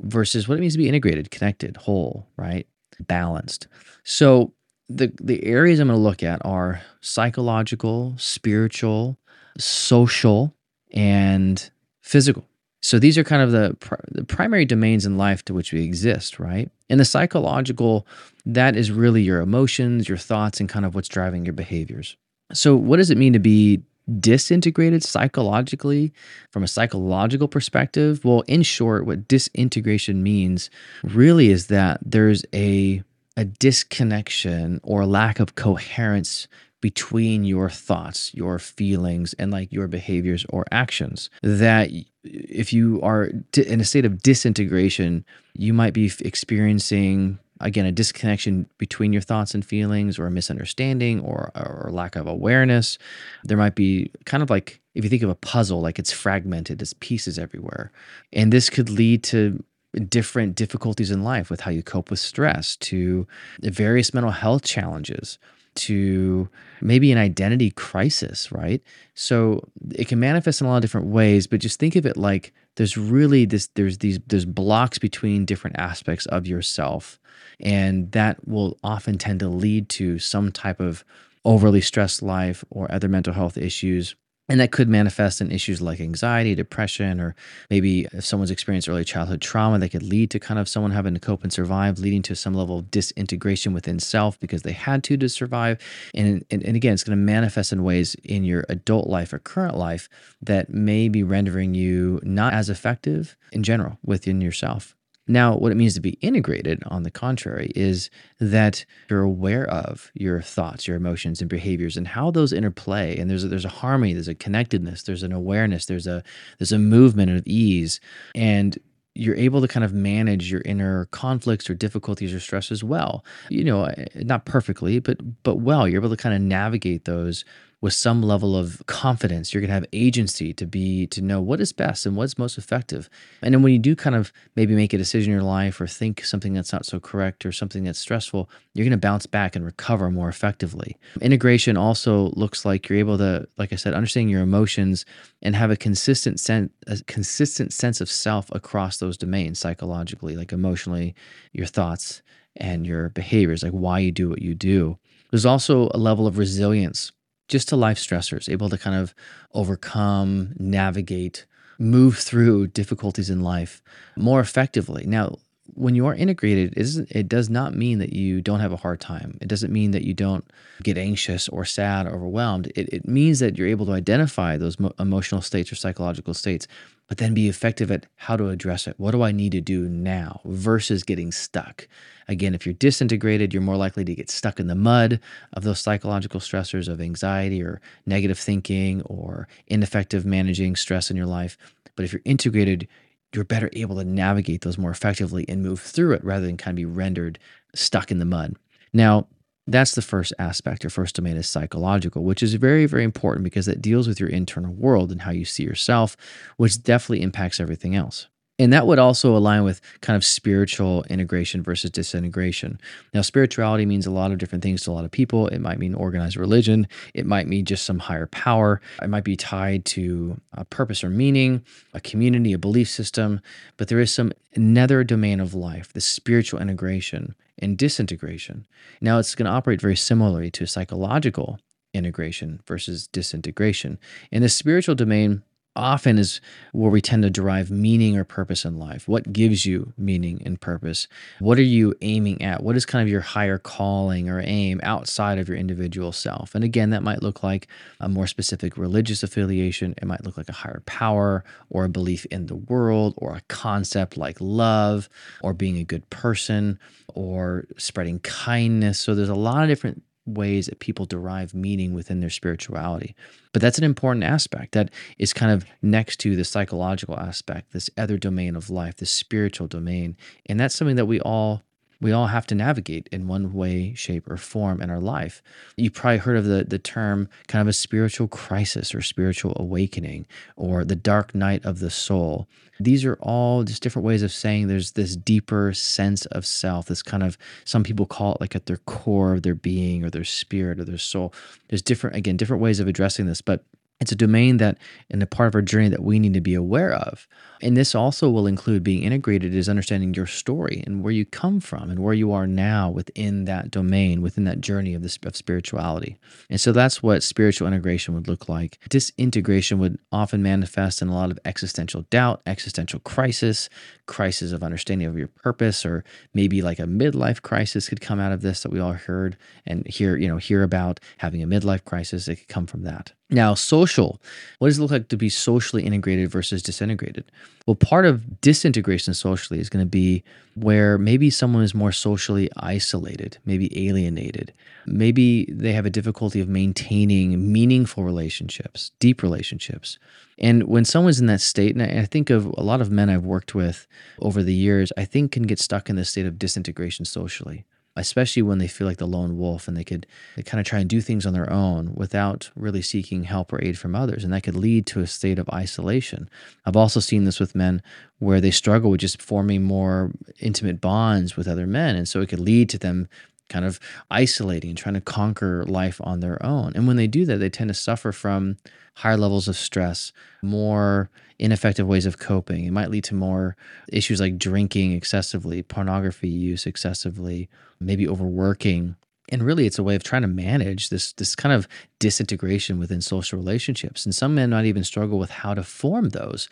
versus 0.00 0.48
what 0.48 0.58
it 0.58 0.60
means 0.60 0.74
to 0.74 0.78
be 0.78 0.88
integrated, 0.88 1.30
connected, 1.30 1.76
whole, 1.76 2.26
right? 2.36 2.66
Balanced. 3.06 3.68
So 4.02 4.52
the 4.88 5.12
the 5.20 5.44
areas 5.44 5.78
I'm 5.78 5.86
going 5.86 5.96
to 5.96 6.02
look 6.02 6.24
at 6.24 6.44
are 6.44 6.80
psychological, 7.00 8.14
spiritual, 8.16 9.16
social, 9.58 10.52
and 10.92 11.70
physical. 12.02 12.44
So 12.80 12.98
these 12.98 13.18
are 13.18 13.24
kind 13.24 13.42
of 13.42 13.50
the, 13.50 13.76
pr- 13.80 13.96
the 14.12 14.24
primary 14.24 14.64
domains 14.64 15.04
in 15.04 15.18
life 15.18 15.44
to 15.46 15.54
which 15.54 15.72
we 15.72 15.82
exist, 15.82 16.38
right? 16.38 16.70
And 16.88 17.00
the 17.00 17.04
psychological, 17.04 18.06
that 18.46 18.76
is 18.76 18.92
really 18.92 19.22
your 19.22 19.40
emotions, 19.40 20.08
your 20.08 20.18
thoughts, 20.18 20.60
and 20.60 20.68
kind 20.68 20.86
of 20.86 20.94
what's 20.94 21.08
driving 21.08 21.44
your 21.44 21.54
behaviors. 21.54 22.16
So, 22.52 22.76
what 22.76 22.96
does 22.96 23.10
it 23.10 23.18
mean 23.18 23.32
to 23.34 23.38
be 23.38 23.82
disintegrated 24.20 25.02
psychologically 25.02 26.12
from 26.50 26.62
a 26.62 26.68
psychological 26.68 27.48
perspective 27.48 28.24
well 28.24 28.42
in 28.46 28.62
short 28.62 29.04
what 29.06 29.28
disintegration 29.28 30.22
means 30.22 30.70
really 31.02 31.50
is 31.50 31.66
that 31.66 31.98
there's 32.02 32.44
a 32.54 33.02
a 33.36 33.44
disconnection 33.44 34.80
or 34.82 35.06
lack 35.06 35.38
of 35.38 35.54
coherence 35.54 36.48
between 36.80 37.44
your 37.44 37.68
thoughts, 37.70 38.32
your 38.34 38.58
feelings, 38.58 39.34
and 39.34 39.50
like 39.50 39.72
your 39.72 39.88
behaviors 39.88 40.46
or 40.48 40.64
actions. 40.70 41.30
That 41.42 41.90
if 42.24 42.72
you 42.72 43.00
are 43.02 43.30
in 43.56 43.80
a 43.80 43.84
state 43.84 44.04
of 44.04 44.22
disintegration, 44.22 45.24
you 45.54 45.72
might 45.72 45.92
be 45.92 46.10
experiencing 46.20 47.38
again 47.60 47.86
a 47.86 47.92
disconnection 47.92 48.68
between 48.78 49.12
your 49.12 49.22
thoughts 49.22 49.54
and 49.54 49.64
feelings 49.64 50.18
or 50.18 50.26
a 50.26 50.30
misunderstanding 50.30 51.20
or 51.20 51.50
or 51.54 51.90
lack 51.92 52.16
of 52.16 52.26
awareness 52.26 52.98
there 53.44 53.56
might 53.56 53.74
be 53.74 54.10
kind 54.24 54.42
of 54.42 54.50
like 54.50 54.80
if 54.94 55.04
you 55.04 55.10
think 55.10 55.22
of 55.22 55.30
a 55.30 55.34
puzzle 55.34 55.80
like 55.80 55.98
it's 55.98 56.12
fragmented 56.12 56.80
it's 56.80 56.94
pieces 56.94 57.38
everywhere 57.38 57.90
and 58.32 58.52
this 58.52 58.70
could 58.70 58.90
lead 58.90 59.22
to 59.22 59.62
different 60.08 60.54
difficulties 60.54 61.10
in 61.10 61.24
life 61.24 61.50
with 61.50 61.60
how 61.60 61.70
you 61.70 61.82
cope 61.82 62.10
with 62.10 62.20
stress 62.20 62.76
to 62.76 63.26
various 63.60 64.12
mental 64.12 64.32
health 64.32 64.62
challenges 64.62 65.38
to 65.78 66.48
maybe 66.80 67.12
an 67.12 67.18
identity 67.18 67.70
crisis, 67.70 68.50
right? 68.50 68.82
So 69.14 69.62
it 69.92 70.08
can 70.08 70.18
manifest 70.18 70.60
in 70.60 70.66
a 70.66 70.70
lot 70.70 70.76
of 70.76 70.82
different 70.82 71.06
ways, 71.08 71.46
but 71.46 71.60
just 71.60 71.78
think 71.78 71.94
of 71.96 72.04
it 72.04 72.16
like 72.16 72.52
there's 72.78 72.96
really 72.96 73.44
this 73.44 73.66
there's 73.74 73.98
these 73.98 74.20
there's 74.28 74.44
blocks 74.44 74.98
between 74.98 75.44
different 75.44 75.76
aspects 75.78 76.26
of 76.26 76.46
yourself 76.46 77.18
and 77.58 78.12
that 78.12 78.46
will 78.46 78.78
often 78.84 79.18
tend 79.18 79.40
to 79.40 79.48
lead 79.48 79.88
to 79.88 80.18
some 80.20 80.52
type 80.52 80.78
of 80.78 81.04
overly 81.44 81.80
stressed 81.80 82.22
life 82.22 82.64
or 82.70 82.90
other 82.90 83.08
mental 83.08 83.34
health 83.34 83.58
issues 83.58 84.14
and 84.48 84.60
that 84.60 84.72
could 84.72 84.88
manifest 84.88 85.40
in 85.40 85.50
issues 85.50 85.80
like 85.80 86.00
anxiety, 86.00 86.54
depression, 86.54 87.20
or 87.20 87.34
maybe 87.70 88.06
if 88.12 88.24
someone's 88.24 88.50
experienced 88.50 88.88
early 88.88 89.04
childhood 89.04 89.40
trauma, 89.40 89.78
that 89.78 89.90
could 89.90 90.02
lead 90.02 90.30
to 90.30 90.38
kind 90.38 90.58
of 90.58 90.68
someone 90.68 90.90
having 90.90 91.14
to 91.14 91.20
cope 91.20 91.42
and 91.42 91.52
survive, 91.52 91.98
leading 91.98 92.22
to 92.22 92.34
some 92.34 92.54
level 92.54 92.78
of 92.78 92.90
disintegration 92.90 93.72
within 93.72 93.98
self 93.98 94.38
because 94.40 94.62
they 94.62 94.72
had 94.72 95.04
to 95.04 95.16
to 95.16 95.28
survive. 95.28 95.78
And, 96.14 96.44
and, 96.50 96.62
and 96.64 96.76
again, 96.76 96.94
it's 96.94 97.04
going 97.04 97.18
to 97.18 97.22
manifest 97.22 97.72
in 97.72 97.84
ways 97.84 98.14
in 98.24 98.44
your 98.44 98.64
adult 98.68 99.06
life 99.08 99.32
or 99.32 99.38
current 99.38 99.76
life 99.76 100.08
that 100.40 100.70
may 100.70 101.08
be 101.08 101.22
rendering 101.22 101.74
you 101.74 102.20
not 102.22 102.54
as 102.54 102.70
effective 102.70 103.36
in 103.52 103.62
general 103.62 103.98
within 104.02 104.40
yourself. 104.40 104.94
Now, 105.28 105.56
what 105.56 105.70
it 105.70 105.76
means 105.76 105.94
to 105.94 106.00
be 106.00 106.18
integrated, 106.20 106.82
on 106.86 107.02
the 107.02 107.10
contrary, 107.10 107.70
is 107.76 108.10
that 108.40 108.84
you're 109.10 109.22
aware 109.22 109.68
of 109.68 110.10
your 110.14 110.40
thoughts, 110.40 110.88
your 110.88 110.96
emotions, 110.96 111.40
and 111.40 111.50
behaviors, 111.50 111.96
and 111.96 112.08
how 112.08 112.30
those 112.30 112.52
interplay. 112.52 113.18
And 113.18 113.30
there's 113.30 113.44
a, 113.44 113.48
there's 113.48 113.64
a 113.64 113.68
harmony, 113.68 114.14
there's 114.14 114.28
a 114.28 114.34
connectedness, 114.34 115.02
there's 115.02 115.22
an 115.22 115.32
awareness, 115.32 115.86
there's 115.86 116.06
a 116.06 116.22
there's 116.58 116.72
a 116.72 116.78
movement 116.78 117.30
of 117.30 117.46
ease, 117.46 118.00
and 118.34 118.78
you're 119.14 119.36
able 119.36 119.60
to 119.60 119.68
kind 119.68 119.84
of 119.84 119.92
manage 119.92 120.50
your 120.50 120.62
inner 120.64 121.06
conflicts 121.06 121.68
or 121.68 121.74
difficulties 121.74 122.32
or 122.32 122.38
stress 122.38 122.70
as 122.70 122.84
well. 122.84 123.24
You 123.48 123.64
know, 123.64 123.84
eh, 123.84 124.06
not 124.14 124.44
perfectly, 124.44 125.00
but 125.00 125.18
but 125.42 125.56
well. 125.56 125.88
You're 125.88 126.00
able 126.00 126.10
to 126.10 126.22
kind 126.22 126.34
of 126.34 126.40
navigate 126.40 127.04
those 127.04 127.44
with 127.80 127.92
some 127.92 128.22
level 128.22 128.56
of 128.56 128.82
confidence. 128.86 129.54
You're 129.54 129.60
going 129.60 129.68
to 129.68 129.74
have 129.74 129.86
agency 129.92 130.52
to 130.54 130.66
be 130.66 131.06
to 131.08 131.22
know 131.22 131.40
what 131.40 131.60
is 131.60 131.72
best 131.72 132.06
and 132.06 132.16
what's 132.16 132.36
most 132.36 132.58
effective. 132.58 133.08
And 133.40 133.54
then 133.54 133.62
when 133.62 133.72
you 133.72 133.78
do 133.78 133.94
kind 133.94 134.16
of 134.16 134.32
maybe 134.56 134.74
make 134.74 134.92
a 134.92 134.98
decision 134.98 135.32
in 135.32 135.38
your 135.38 135.46
life 135.46 135.80
or 135.80 135.86
think 135.86 136.24
something 136.24 136.54
that's 136.54 136.72
not 136.72 136.86
so 136.86 136.98
correct 136.98 137.46
or 137.46 137.52
something 137.52 137.84
that's 137.84 137.98
stressful, 137.98 138.50
you're 138.74 138.84
going 138.84 138.90
to 138.90 138.96
bounce 138.98 139.26
back 139.26 139.54
and 139.54 139.64
recover 139.64 140.10
more 140.10 140.28
effectively. 140.28 140.96
Integration 141.20 141.76
also 141.76 142.30
looks 142.34 142.64
like 142.64 142.88
you're 142.88 142.98
able 142.98 143.18
to, 143.18 143.46
like 143.58 143.72
I 143.72 143.76
said, 143.76 143.94
understand 143.94 144.30
your 144.30 144.42
emotions 144.42 145.04
and 145.42 145.54
have 145.54 145.70
a 145.70 145.76
consistent 145.76 146.40
sense, 146.40 146.72
a 146.88 146.98
consistent 147.04 147.72
sense 147.72 148.00
of 148.00 148.10
self 148.10 148.50
across 148.52 148.96
those 148.96 149.16
domains 149.16 149.60
psychologically, 149.60 150.34
like 150.36 150.52
emotionally, 150.52 151.14
your 151.52 151.66
thoughts 151.66 152.22
and 152.56 152.86
your 152.86 153.10
behaviors, 153.10 153.62
like 153.62 153.72
why 153.72 154.00
you 154.00 154.10
do 154.10 154.28
what 154.28 154.42
you 154.42 154.54
do. 154.54 154.98
There's 155.30 155.46
also 155.46 155.88
a 155.94 155.98
level 155.98 156.26
of 156.26 156.38
resilience 156.38 157.12
just 157.48 157.68
to 157.68 157.76
life 157.76 157.98
stressors, 157.98 158.48
able 158.48 158.68
to 158.68 158.78
kind 158.78 158.96
of 158.96 159.14
overcome, 159.54 160.54
navigate, 160.58 161.46
move 161.78 162.18
through 162.18 162.68
difficulties 162.68 163.30
in 163.30 163.40
life 163.40 163.82
more 164.16 164.40
effectively. 164.40 165.04
Now, 165.06 165.36
when 165.74 165.94
you 165.94 166.06
are 166.06 166.14
integrated, 166.14 166.74
it 166.76 167.28
does 167.28 167.50
not 167.50 167.74
mean 167.74 167.98
that 167.98 168.12
you 168.12 168.40
don't 168.40 168.60
have 168.60 168.72
a 168.72 168.76
hard 168.76 169.00
time. 169.00 169.38
It 169.40 169.48
doesn't 169.48 169.72
mean 169.72 169.90
that 169.90 170.04
you 170.04 170.14
don't 170.14 170.44
get 170.82 170.96
anxious 170.96 171.48
or 171.48 171.64
sad 171.64 172.06
or 172.06 172.14
overwhelmed. 172.14 172.72
It, 172.74 172.88
it 172.92 173.06
means 173.06 173.38
that 173.40 173.56
you're 173.56 173.68
able 173.68 173.86
to 173.86 173.92
identify 173.92 174.56
those 174.56 174.76
emotional 174.98 175.42
states 175.42 175.70
or 175.70 175.76
psychological 175.76 176.34
states, 176.34 176.66
but 177.08 177.18
then 177.18 177.34
be 177.34 177.48
effective 177.48 177.90
at 177.90 178.06
how 178.16 178.36
to 178.36 178.50
address 178.50 178.86
it. 178.86 178.94
What 178.98 179.12
do 179.12 179.22
I 179.22 179.32
need 179.32 179.52
to 179.52 179.60
do 179.60 179.88
now 179.88 180.40
versus 180.44 181.02
getting 181.02 181.32
stuck? 181.32 181.88
Again, 182.28 182.54
if 182.54 182.66
you're 182.66 182.74
disintegrated, 182.74 183.52
you're 183.52 183.62
more 183.62 183.76
likely 183.76 184.04
to 184.04 184.14
get 184.14 184.30
stuck 184.30 184.60
in 184.60 184.66
the 184.66 184.74
mud 184.74 185.18
of 185.54 185.64
those 185.64 185.80
psychological 185.80 186.38
stressors 186.38 186.86
of 186.86 187.00
anxiety 187.00 187.62
or 187.62 187.80
negative 188.04 188.38
thinking 188.38 189.00
or 189.02 189.48
ineffective 189.66 190.26
managing 190.26 190.76
stress 190.76 191.10
in 191.10 191.16
your 191.16 191.26
life. 191.26 191.56
But 191.96 192.04
if 192.04 192.12
you're 192.12 192.22
integrated, 192.26 192.86
you're 193.34 193.44
better 193.44 193.70
able 193.72 193.96
to 193.96 194.04
navigate 194.04 194.60
those 194.60 194.78
more 194.78 194.90
effectively 194.90 195.46
and 195.48 195.62
move 195.62 195.80
through 195.80 196.12
it 196.12 196.24
rather 196.24 196.46
than 196.46 196.58
kind 196.58 196.74
of 196.74 196.76
be 196.76 196.84
rendered 196.84 197.38
stuck 197.74 198.10
in 198.10 198.18
the 198.18 198.24
mud. 198.24 198.56
Now, 198.92 199.26
that's 199.68 199.94
the 199.94 200.02
first 200.02 200.32
aspect. 200.38 200.82
Your 200.82 200.90
first 200.90 201.14
domain 201.16 201.36
is 201.36 201.48
psychological, 201.48 202.24
which 202.24 202.42
is 202.42 202.54
very, 202.54 202.86
very 202.86 203.04
important 203.04 203.44
because 203.44 203.68
it 203.68 203.82
deals 203.82 204.08
with 204.08 204.18
your 204.18 204.30
internal 204.30 204.72
world 204.72 205.12
and 205.12 205.22
how 205.22 205.30
you 205.30 205.44
see 205.44 205.62
yourself, 205.62 206.16
which 206.56 206.82
definitely 206.82 207.22
impacts 207.22 207.60
everything 207.60 207.94
else. 207.94 208.28
And 208.60 208.72
that 208.72 208.88
would 208.88 208.98
also 208.98 209.36
align 209.36 209.62
with 209.62 209.80
kind 210.00 210.16
of 210.16 210.24
spiritual 210.24 211.04
integration 211.04 211.62
versus 211.62 211.92
disintegration. 211.92 212.80
Now, 213.14 213.20
spirituality 213.20 213.86
means 213.86 214.04
a 214.04 214.10
lot 214.10 214.32
of 214.32 214.38
different 214.38 214.64
things 214.64 214.82
to 214.82 214.90
a 214.90 214.92
lot 214.92 215.04
of 215.04 215.12
people. 215.12 215.46
It 215.46 215.60
might 215.60 215.78
mean 215.78 215.94
organized 215.94 216.36
religion, 216.36 216.88
it 217.14 217.24
might 217.24 217.46
mean 217.46 217.66
just 217.66 217.84
some 217.84 218.00
higher 218.00 218.26
power, 218.26 218.80
it 219.00 219.10
might 219.10 219.22
be 219.22 219.36
tied 219.36 219.84
to 219.86 220.40
a 220.54 220.64
purpose 220.64 221.04
or 221.04 221.10
meaning, 221.10 221.62
a 221.94 222.00
community, 222.00 222.52
a 222.52 222.58
belief 222.58 222.88
system. 222.88 223.40
But 223.76 223.86
there 223.88 224.00
is 224.00 224.12
some 224.12 224.32
nether 224.56 225.04
domain 225.04 225.38
of 225.38 225.54
life, 225.54 225.92
the 225.92 226.00
spiritual 226.00 226.60
integration 226.60 227.36
and 227.60 227.76
disintegration. 227.76 228.66
Now, 229.00 229.18
it's 229.18 229.34
going 229.34 229.46
to 229.46 229.52
operate 229.52 229.80
very 229.80 229.96
similarly 229.96 230.50
to 230.52 230.66
psychological 230.66 231.58
integration 231.94 232.60
versus 232.66 233.08
disintegration. 233.08 233.98
In 234.30 234.42
the 234.42 234.48
spiritual 234.48 234.94
domain, 234.94 235.42
often 235.78 236.18
is 236.18 236.40
where 236.72 236.90
we 236.90 237.00
tend 237.00 237.22
to 237.22 237.30
derive 237.30 237.70
meaning 237.70 238.16
or 238.16 238.24
purpose 238.24 238.64
in 238.64 238.78
life. 238.78 239.08
What 239.08 239.32
gives 239.32 239.64
you 239.64 239.92
meaning 239.96 240.42
and 240.44 240.60
purpose? 240.60 241.06
What 241.38 241.58
are 241.58 241.62
you 241.62 241.94
aiming 242.02 242.42
at? 242.42 242.62
What 242.62 242.76
is 242.76 242.84
kind 242.84 243.02
of 243.02 243.08
your 243.08 243.20
higher 243.20 243.58
calling 243.58 244.28
or 244.28 244.42
aim 244.44 244.80
outside 244.82 245.38
of 245.38 245.48
your 245.48 245.56
individual 245.56 246.12
self? 246.12 246.54
And 246.54 246.64
again, 246.64 246.90
that 246.90 247.02
might 247.02 247.22
look 247.22 247.42
like 247.42 247.68
a 248.00 248.08
more 248.08 248.26
specific 248.26 248.76
religious 248.76 249.22
affiliation. 249.22 249.94
It 249.96 250.06
might 250.06 250.24
look 250.24 250.36
like 250.36 250.48
a 250.48 250.52
higher 250.52 250.82
power 250.84 251.44
or 251.70 251.84
a 251.84 251.88
belief 251.88 252.26
in 252.26 252.46
the 252.46 252.56
world 252.56 253.14
or 253.16 253.36
a 253.36 253.42
concept 253.48 254.16
like 254.16 254.36
love 254.40 255.08
or 255.42 255.54
being 255.54 255.78
a 255.78 255.84
good 255.84 256.08
person 256.10 256.78
or 257.14 257.64
spreading 257.76 258.18
kindness. 258.20 258.98
So 258.98 259.14
there's 259.14 259.28
a 259.28 259.34
lot 259.34 259.62
of 259.62 259.68
different 259.68 260.02
ways 260.28 260.66
that 260.66 260.78
people 260.78 261.06
derive 261.06 261.54
meaning 261.54 261.94
within 261.94 262.20
their 262.20 262.30
spirituality. 262.30 263.14
But 263.52 263.62
that's 263.62 263.78
an 263.78 263.84
important 263.84 264.24
aspect 264.24 264.72
that 264.72 264.90
is 265.18 265.32
kind 265.32 265.50
of 265.50 265.64
next 265.82 266.20
to 266.20 266.36
the 266.36 266.44
psychological 266.44 267.18
aspect, 267.18 267.72
this 267.72 267.90
other 267.96 268.18
domain 268.18 268.56
of 268.56 268.70
life, 268.70 268.96
the 268.96 269.06
spiritual 269.06 269.66
domain. 269.66 270.16
And 270.46 270.60
that's 270.60 270.74
something 270.74 270.96
that 270.96 271.06
we 271.06 271.20
all 271.20 271.62
we 272.00 272.12
all 272.12 272.28
have 272.28 272.46
to 272.46 272.54
navigate 272.54 273.08
in 273.10 273.26
one 273.26 273.52
way, 273.52 273.92
shape, 273.94 274.30
or 274.30 274.36
form 274.36 274.80
in 274.80 274.90
our 274.90 275.00
life. 275.00 275.42
You 275.76 275.90
probably 275.90 276.18
heard 276.18 276.36
of 276.36 276.44
the, 276.44 276.64
the 276.64 276.78
term 276.78 277.28
kind 277.48 277.60
of 277.60 277.66
a 277.68 277.72
spiritual 277.72 278.28
crisis 278.28 278.94
or 278.94 279.02
spiritual 279.02 279.54
awakening 279.56 280.26
or 280.56 280.84
the 280.84 280.96
dark 280.96 281.34
night 281.34 281.64
of 281.64 281.80
the 281.80 281.90
soul. 281.90 282.48
These 282.78 283.04
are 283.04 283.18
all 283.20 283.64
just 283.64 283.82
different 283.82 284.06
ways 284.06 284.22
of 284.22 284.30
saying 284.30 284.68
there's 284.68 284.92
this 284.92 285.16
deeper 285.16 285.72
sense 285.72 286.26
of 286.26 286.46
self, 286.46 286.86
this 286.86 287.02
kind 287.02 287.24
of, 287.24 287.36
some 287.64 287.82
people 287.82 288.06
call 288.06 288.34
it 288.34 288.40
like 288.40 288.54
at 288.54 288.66
their 288.66 288.76
core 288.76 289.34
of 289.34 289.42
their 289.42 289.56
being 289.56 290.04
or 290.04 290.10
their 290.10 290.22
spirit 290.24 290.78
or 290.78 290.84
their 290.84 290.98
soul. 290.98 291.34
There's 291.68 291.82
different, 291.82 292.14
again, 292.14 292.36
different 292.36 292.62
ways 292.62 292.78
of 292.78 292.86
addressing 292.86 293.26
this, 293.26 293.40
but 293.40 293.64
it's 294.00 294.12
a 294.12 294.16
domain 294.16 294.58
that, 294.58 294.78
and 295.10 295.22
a 295.22 295.26
part 295.26 295.48
of 295.48 295.54
our 295.54 295.62
journey 295.62 295.88
that 295.88 296.02
we 296.02 296.18
need 296.18 296.34
to 296.34 296.40
be 296.40 296.54
aware 296.54 296.92
of. 296.92 297.26
And 297.60 297.76
this 297.76 297.94
also 297.94 298.30
will 298.30 298.46
include 298.46 298.84
being 298.84 299.02
integrated 299.02 299.54
is 299.54 299.68
understanding 299.68 300.14
your 300.14 300.26
story 300.26 300.84
and 300.86 301.02
where 301.02 301.12
you 301.12 301.24
come 301.24 301.58
from 301.58 301.90
and 301.90 301.98
where 301.98 302.14
you 302.14 302.32
are 302.32 302.46
now 302.46 302.90
within 302.90 303.44
that 303.46 303.72
domain, 303.72 304.22
within 304.22 304.44
that 304.44 304.60
journey 304.60 304.94
of 304.94 305.02
this 305.02 305.18
of 305.24 305.34
spirituality. 305.34 306.16
And 306.48 306.60
so 306.60 306.70
that's 306.70 307.02
what 307.02 307.24
spiritual 307.24 307.66
integration 307.66 308.14
would 308.14 308.28
look 308.28 308.48
like. 308.48 308.78
Disintegration 308.88 309.80
would 309.80 309.98
often 310.12 310.42
manifest 310.42 311.02
in 311.02 311.08
a 311.08 311.14
lot 311.14 311.32
of 311.32 311.38
existential 311.44 312.02
doubt, 312.02 312.40
existential 312.46 313.00
crisis, 313.00 313.68
crisis 314.06 314.52
of 314.52 314.62
understanding 314.62 315.08
of 315.08 315.18
your 315.18 315.28
purpose, 315.28 315.84
or 315.84 316.04
maybe 316.32 316.62
like 316.62 316.78
a 316.78 316.82
midlife 316.82 317.42
crisis 317.42 317.88
could 317.88 318.00
come 318.00 318.20
out 318.20 318.32
of 318.32 318.42
this 318.42 318.62
that 318.62 318.70
we 318.70 318.78
all 318.78 318.92
heard 318.92 319.36
and 319.66 319.84
hear, 319.88 320.16
you 320.16 320.28
know, 320.28 320.36
hear 320.36 320.62
about 320.62 321.00
having 321.16 321.42
a 321.42 321.48
midlife 321.48 321.84
crisis. 321.84 322.28
It 322.28 322.36
could 322.36 322.48
come 322.48 322.66
from 322.66 322.82
that. 322.84 323.12
Now, 323.30 323.52
social. 323.52 324.20
What 324.58 324.68
does 324.68 324.78
it 324.78 324.82
look 324.82 324.90
like 324.90 325.08
to 325.08 325.16
be 325.16 325.28
socially 325.28 325.84
integrated 325.84 326.30
versus 326.30 326.62
disintegrated? 326.62 327.30
Well, 327.66 327.74
part 327.74 328.06
of 328.06 328.40
disintegration 328.40 329.12
socially 329.12 329.60
is 329.60 329.68
going 329.68 329.84
to 329.84 329.90
be 329.90 330.24
where 330.54 330.96
maybe 330.96 331.28
someone 331.28 331.62
is 331.62 331.74
more 331.74 331.92
socially 331.92 332.48
isolated, 332.56 333.36
maybe 333.44 333.86
alienated. 333.86 334.54
Maybe 334.86 335.44
they 335.50 335.72
have 335.72 335.84
a 335.84 335.90
difficulty 335.90 336.40
of 336.40 336.48
maintaining 336.48 337.52
meaningful 337.52 338.02
relationships, 338.02 338.92
deep 338.98 339.22
relationships. 339.22 339.98
And 340.38 340.62
when 340.62 340.86
someone's 340.86 341.20
in 341.20 341.26
that 341.26 341.42
state, 341.42 341.76
and 341.76 341.82
I 341.82 342.06
think 342.06 342.30
of 342.30 342.46
a 342.56 342.62
lot 342.62 342.80
of 342.80 342.90
men 342.90 343.10
I've 343.10 343.26
worked 343.26 343.54
with 343.54 343.86
over 344.20 344.42
the 344.42 344.54
years, 344.54 344.90
I 344.96 345.04
think 345.04 345.32
can 345.32 345.42
get 345.42 345.58
stuck 345.58 345.90
in 345.90 345.96
this 345.96 346.08
state 346.08 346.24
of 346.24 346.38
disintegration 346.38 347.04
socially 347.04 347.66
especially 347.98 348.42
when 348.42 348.58
they 348.58 348.68
feel 348.68 348.86
like 348.86 348.98
the 348.98 349.06
lone 349.06 349.36
wolf 349.36 349.68
and 349.68 349.76
they 349.76 349.84
could 349.84 350.06
they 350.36 350.42
kind 350.42 350.60
of 350.60 350.66
try 350.66 350.78
and 350.78 350.88
do 350.88 351.00
things 351.00 351.26
on 351.26 351.32
their 351.32 351.52
own 351.52 351.94
without 351.94 352.50
really 352.54 352.82
seeking 352.82 353.24
help 353.24 353.52
or 353.52 353.62
aid 353.62 353.78
from 353.78 353.94
others. 353.94 354.24
And 354.24 354.32
that 354.32 354.42
could 354.42 354.56
lead 354.56 354.86
to 354.86 355.00
a 355.00 355.06
state 355.06 355.38
of 355.38 355.48
isolation. 355.50 356.30
I've 356.64 356.76
also 356.76 357.00
seen 357.00 357.24
this 357.24 357.40
with 357.40 357.54
men 357.54 357.82
where 358.18 358.40
they 358.40 358.50
struggle 358.50 358.90
with 358.90 359.00
just 359.00 359.20
forming 359.20 359.62
more 359.62 360.12
intimate 360.40 360.80
bonds 360.80 361.36
with 361.36 361.48
other 361.48 361.66
men. 361.66 361.96
And 361.96 362.08
so 362.08 362.20
it 362.20 362.28
could 362.28 362.40
lead 362.40 362.68
to 362.70 362.78
them 362.78 363.08
kind 363.48 363.64
of 363.64 363.80
isolating, 364.10 364.74
trying 364.74 364.94
to 364.94 365.00
conquer 365.00 365.64
life 365.64 366.00
on 366.02 366.20
their 366.20 366.44
own. 366.44 366.72
And 366.74 366.86
when 366.86 366.96
they 366.96 367.06
do 367.06 367.24
that, 367.26 367.38
they 367.38 367.50
tend 367.50 367.68
to 367.68 367.74
suffer 367.74 368.12
from 368.12 368.56
higher 368.94 369.16
levels 369.16 369.48
of 369.48 369.56
stress, 369.56 370.12
more 370.42 371.10
ineffective 371.38 371.86
ways 371.86 372.06
of 372.06 372.18
coping. 372.18 372.64
It 372.64 372.72
might 372.72 372.90
lead 372.90 373.04
to 373.04 373.14
more 373.14 373.56
issues 373.92 374.20
like 374.20 374.38
drinking 374.38 374.92
excessively, 374.92 375.62
pornography 375.62 376.28
use 376.28 376.66
excessively, 376.66 377.48
maybe 377.80 378.08
overworking. 378.08 378.96
And 379.30 379.42
really, 379.42 379.66
it's 379.66 379.78
a 379.78 379.82
way 379.82 379.94
of 379.94 380.02
trying 380.02 380.22
to 380.22 380.28
manage 380.28 380.88
this 380.88 381.12
this 381.12 381.36
kind 381.36 381.54
of 381.54 381.68
disintegration 381.98 382.78
within 382.78 383.02
social 383.02 383.38
relationships. 383.38 384.04
And 384.06 384.14
some 384.14 384.34
men 384.34 384.50
might 384.50 384.64
even 384.64 384.84
struggle 384.84 385.18
with 385.18 385.30
how 385.30 385.54
to 385.54 385.62
form 385.62 386.10
those. 386.10 386.48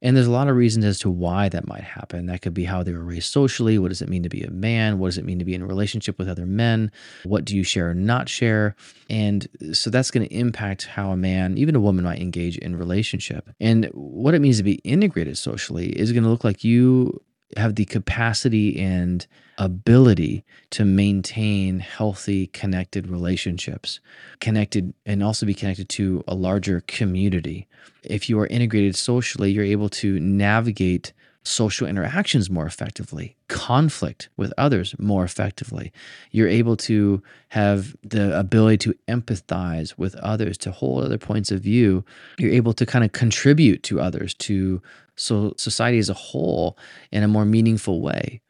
And 0.00 0.16
there's 0.16 0.26
a 0.26 0.32
lot 0.32 0.48
of 0.48 0.56
reasons 0.56 0.84
as 0.84 0.98
to 1.00 1.10
why 1.10 1.48
that 1.48 1.66
might 1.66 1.82
happen. 1.82 2.26
That 2.26 2.42
could 2.42 2.54
be 2.54 2.64
how 2.64 2.82
they 2.82 2.92
were 2.92 3.02
raised 3.02 3.32
socially. 3.32 3.78
What 3.78 3.88
does 3.88 4.00
it 4.00 4.08
mean 4.08 4.22
to 4.22 4.28
be 4.28 4.42
a 4.42 4.50
man? 4.50 4.98
What 4.98 5.08
does 5.08 5.18
it 5.18 5.24
mean 5.24 5.38
to 5.40 5.44
be 5.44 5.54
in 5.54 5.62
a 5.62 5.66
relationship 5.66 6.18
with 6.18 6.28
other 6.28 6.46
men? 6.46 6.92
What 7.24 7.44
do 7.44 7.56
you 7.56 7.64
share 7.64 7.90
or 7.90 7.94
not 7.94 8.28
share? 8.28 8.76
And 9.10 9.48
uh, 9.60 9.74
so 9.74 9.90
that's 9.90 10.10
going 10.10 10.28
to 10.28 10.34
impact 10.34 10.86
how 10.86 11.10
a 11.10 11.16
man, 11.16 11.58
even 11.58 11.74
a 11.74 11.80
woman, 11.80 12.04
might 12.04 12.20
engage 12.20 12.58
in 12.58 12.76
relationship. 12.76 13.50
And 13.58 13.86
what 13.92 14.34
it 14.34 14.40
means 14.40 14.58
to 14.58 14.62
be 14.62 14.74
integrated 14.84 15.36
socially 15.36 15.88
is 15.88 16.12
going 16.12 16.24
to 16.24 16.30
look 16.30 16.44
like 16.44 16.62
you 16.62 17.20
have 17.56 17.74
the 17.74 17.84
capacity 17.84 18.78
and 18.78 19.26
ability 19.56 20.44
to 20.70 20.84
maintain 20.84 21.80
healthy, 21.80 22.46
connected 22.48 23.08
relationships, 23.08 24.00
connected 24.40 24.94
and 25.06 25.22
also 25.22 25.46
be 25.46 25.54
connected 25.54 25.88
to 25.88 26.22
a 26.28 26.34
larger 26.34 26.82
community. 26.86 27.66
If 28.04 28.28
you 28.28 28.38
are 28.38 28.46
integrated 28.46 28.94
socially, 28.96 29.50
you're 29.50 29.64
able 29.64 29.88
to 29.90 30.20
navigate 30.20 31.12
social 31.44 31.86
interactions 31.86 32.50
more 32.50 32.66
effectively, 32.66 33.36
conflict 33.48 34.28
with 34.36 34.52
others 34.58 34.94
more 34.98 35.24
effectively. 35.24 35.92
You're 36.30 36.48
able 36.48 36.76
to 36.78 37.22
have 37.48 37.96
the 38.02 38.38
ability 38.38 38.78
to 38.78 38.94
empathize 39.08 39.96
with 39.96 40.14
others, 40.16 40.58
to 40.58 40.70
hold 40.70 41.04
other 41.04 41.18
points 41.18 41.50
of 41.50 41.60
view. 41.60 42.04
You're 42.38 42.52
able 42.52 42.74
to 42.74 42.84
kind 42.84 43.04
of 43.04 43.12
contribute 43.12 43.82
to 43.84 44.00
others, 44.00 44.34
to 44.34 44.82
so 45.16 45.54
society 45.56 45.98
as 45.98 46.08
a 46.08 46.14
whole 46.14 46.78
in 47.10 47.22
a 47.22 47.28
more 47.28 47.44
meaningful 47.44 48.00
way. 48.00 48.40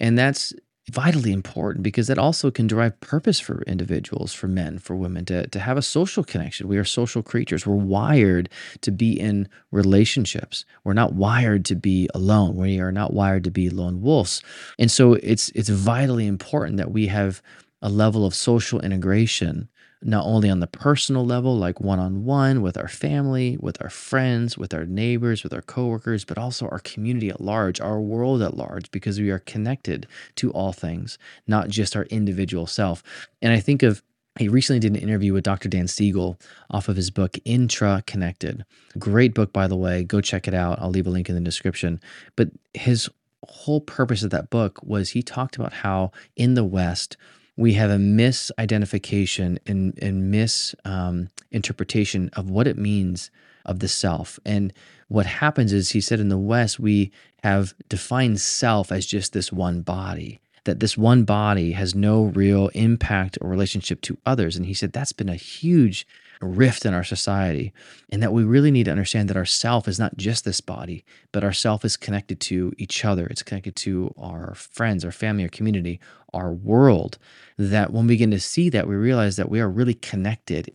And 0.00 0.18
that's 0.18 0.52
vitally 0.90 1.32
important 1.32 1.82
because 1.82 2.06
that 2.06 2.18
also 2.18 2.50
can 2.50 2.66
derive 2.66 3.00
purpose 3.00 3.40
for 3.40 3.62
individuals, 3.62 4.32
for 4.32 4.46
men, 4.46 4.78
for 4.78 4.94
women, 4.94 5.24
to, 5.24 5.46
to 5.48 5.58
have 5.58 5.76
a 5.76 5.82
social 5.82 6.22
connection. 6.22 6.68
We 6.68 6.78
are 6.78 6.84
social 6.84 7.22
creatures. 7.22 7.66
We're 7.66 7.74
wired 7.74 8.48
to 8.82 8.92
be 8.92 9.18
in 9.18 9.48
relationships. 9.72 10.64
We're 10.84 10.92
not 10.92 11.14
wired 11.14 11.64
to 11.66 11.74
be 11.74 12.08
alone. 12.14 12.54
We 12.54 12.78
are 12.78 12.92
not 12.92 13.12
wired 13.12 13.44
to 13.44 13.50
be 13.50 13.68
lone 13.68 14.00
wolves. 14.00 14.42
And 14.78 14.90
so 14.90 15.14
it's 15.14 15.48
it's 15.50 15.68
vitally 15.68 16.26
important 16.26 16.76
that 16.76 16.92
we 16.92 17.08
have 17.08 17.42
a 17.82 17.88
level 17.88 18.24
of 18.24 18.34
social 18.34 18.80
integration 18.80 19.68
not 20.02 20.26
only 20.26 20.50
on 20.50 20.60
the 20.60 20.66
personal 20.66 21.24
level, 21.24 21.56
like 21.56 21.80
one 21.80 21.98
on 21.98 22.24
one 22.24 22.62
with 22.62 22.76
our 22.76 22.88
family, 22.88 23.56
with 23.60 23.80
our 23.82 23.90
friends, 23.90 24.58
with 24.58 24.74
our 24.74 24.84
neighbors, 24.84 25.42
with 25.42 25.54
our 25.54 25.62
coworkers, 25.62 26.24
but 26.24 26.38
also 26.38 26.68
our 26.68 26.78
community 26.80 27.28
at 27.28 27.40
large, 27.40 27.80
our 27.80 28.00
world 28.00 28.42
at 28.42 28.56
large, 28.56 28.90
because 28.90 29.18
we 29.18 29.30
are 29.30 29.38
connected 29.38 30.06
to 30.36 30.50
all 30.52 30.72
things, 30.72 31.18
not 31.46 31.68
just 31.68 31.96
our 31.96 32.04
individual 32.04 32.66
self. 32.66 33.02
And 33.40 33.52
I 33.52 33.60
think 33.60 33.82
of 33.82 34.02
he 34.38 34.48
recently 34.48 34.80
did 34.80 34.94
an 34.94 35.00
interview 35.00 35.32
with 35.32 35.44
Dr. 35.44 35.68
Dan 35.68 35.88
Siegel 35.88 36.38
off 36.70 36.88
of 36.88 36.96
his 36.96 37.10
book 37.10 37.32
IntraConnected. 37.46 38.64
Great 38.98 39.34
book, 39.34 39.52
by 39.52 39.66
the 39.66 39.76
way. 39.76 40.04
Go 40.04 40.20
check 40.20 40.46
it 40.46 40.54
out. 40.54 40.78
I'll 40.80 40.90
leave 40.90 41.06
a 41.06 41.10
link 41.10 41.28
in 41.28 41.34
the 41.34 41.40
description. 41.40 42.00
But 42.36 42.50
his 42.74 43.08
whole 43.44 43.80
purpose 43.80 44.22
of 44.22 44.30
that 44.30 44.50
book 44.50 44.78
was 44.82 45.10
he 45.10 45.22
talked 45.22 45.56
about 45.56 45.72
how 45.72 46.12
in 46.36 46.54
the 46.54 46.64
West, 46.64 47.16
we 47.56 47.72
have 47.74 47.90
a 47.90 47.96
misidentification 47.96 49.58
and, 49.66 49.98
and 50.02 50.30
misinterpretation 50.30 52.24
um, 52.24 52.30
of 52.40 52.50
what 52.50 52.66
it 52.66 52.76
means 52.76 53.30
of 53.64 53.78
the 53.80 53.88
self. 53.88 54.38
And 54.44 54.72
what 55.08 55.26
happens 55.26 55.72
is, 55.72 55.90
he 55.90 56.00
said 56.00 56.20
in 56.20 56.28
the 56.28 56.38
West, 56.38 56.78
we 56.78 57.10
have 57.42 57.74
defined 57.88 58.40
self 58.40 58.92
as 58.92 59.06
just 59.06 59.32
this 59.32 59.52
one 59.52 59.80
body, 59.80 60.40
that 60.64 60.80
this 60.80 60.98
one 60.98 61.24
body 61.24 61.72
has 61.72 61.94
no 61.94 62.24
real 62.24 62.68
impact 62.68 63.38
or 63.40 63.48
relationship 63.48 64.00
to 64.02 64.18
others. 64.26 64.56
And 64.56 64.66
he 64.66 64.74
said 64.74 64.92
that's 64.92 65.12
been 65.12 65.28
a 65.28 65.36
huge 65.36 66.06
rift 66.40 66.84
in 66.84 66.94
our 66.94 67.04
society 67.04 67.72
and 68.10 68.22
that 68.22 68.32
we 68.32 68.44
really 68.44 68.70
need 68.70 68.84
to 68.84 68.90
understand 68.90 69.28
that 69.28 69.36
our 69.36 69.44
self 69.44 69.88
is 69.88 69.98
not 69.98 70.16
just 70.16 70.44
this 70.44 70.60
body 70.60 71.04
but 71.32 71.44
our 71.44 71.52
self 71.52 71.84
is 71.84 71.96
connected 71.96 72.40
to 72.40 72.72
each 72.78 73.04
other. 73.04 73.26
It's 73.26 73.42
connected 73.42 73.76
to 73.76 74.14
our 74.18 74.54
friends 74.54 75.04
our 75.04 75.12
family 75.12 75.44
our 75.44 75.48
community 75.48 76.00
our 76.34 76.52
world 76.52 77.18
that 77.56 77.92
when 77.92 78.06
we 78.06 78.14
begin 78.14 78.30
to 78.30 78.40
see 78.40 78.68
that 78.70 78.86
we 78.86 78.94
realize 78.94 79.36
that 79.36 79.48
we 79.48 79.60
are 79.60 79.70
really 79.70 79.94
connected. 79.94 80.70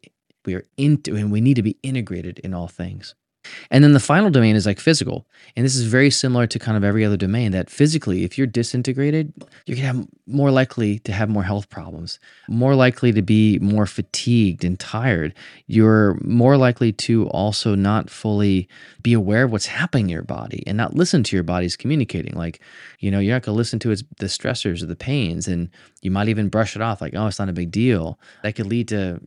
We 0.46 0.56
are 0.56 0.66
into 0.76 1.16
and 1.16 1.32
we 1.32 1.42
need 1.42 1.56
to 1.56 1.62
be 1.62 1.78
integrated 1.84 2.40
in 2.40 2.54
all 2.54 2.68
things 2.68 3.14
and 3.70 3.84
then 3.84 3.94
the 3.94 4.00
final 4.00 4.30
domain 4.30 4.56
is 4.56 4.66
like 4.66 4.80
physical. 4.80 5.26
And 5.56 5.66
this 5.66 5.76
is 5.76 5.84
very 5.84 6.10
similar 6.10 6.48
to 6.48 6.60
kind 6.60 6.78
of 6.78 6.84
every 6.84 7.04
other 7.04 7.18
domain 7.18 7.52
that 7.52 7.70
physically, 7.70 8.24
if 8.24 8.38
you're 8.38 8.48
disintegrated, 8.48 9.34
you're 9.66 9.76
going 9.76 9.88
to 9.88 9.98
have 9.98 10.08
more 10.28 10.52
likely 10.52 11.00
to 11.00 11.12
have 11.12 11.30
more 11.30 11.44
health 11.44 11.70
problems, 11.70 12.20
more 12.48 12.76
likely 12.76 13.12
to 13.12 13.22
be 13.22 13.60
more 13.60 13.86
fatigued 13.86 14.64
and 14.64 14.80
tired. 14.80 15.34
You're 15.68 16.18
more 16.22 16.58
likely 16.58 16.92
to 16.94 17.28
also 17.30 17.76
not 17.76 18.10
fully 18.10 18.68
be 19.02 19.14
aware 19.14 19.44
of 19.44 19.52
what's 19.52 19.66
happening 19.66 20.06
in 20.06 20.10
your 20.10 20.24
body 20.24 20.64
and 20.68 20.78
not 20.78 20.96
listen 20.96 21.24
to 21.24 21.36
your 21.36 21.44
body's 21.44 21.76
communicating. 21.76 22.36
Like, 22.36 22.62
you 23.00 23.12
know, 23.12 23.20
you're 23.20 23.36
not 23.36 23.44
going 23.44 23.54
to 23.54 23.58
listen 23.58 23.80
to 23.80 23.92
its, 23.92 24.04
the 24.20 24.28
stressors 24.28 24.82
or 24.82 24.86
the 24.86 24.96
pains. 24.96 25.48
And 25.48 25.70
you 26.02 26.12
might 26.12 26.30
even 26.30 26.50
brush 26.50 26.76
it 26.76 26.82
off 26.82 27.02
like, 27.02 27.14
oh, 27.16 27.28
it's 27.28 27.40
not 27.40 27.50
a 27.50 27.54
big 27.54 27.72
deal. 27.72 28.20
That 28.44 28.56
could 28.56 28.68
lead 28.68 28.88
to 28.90 29.20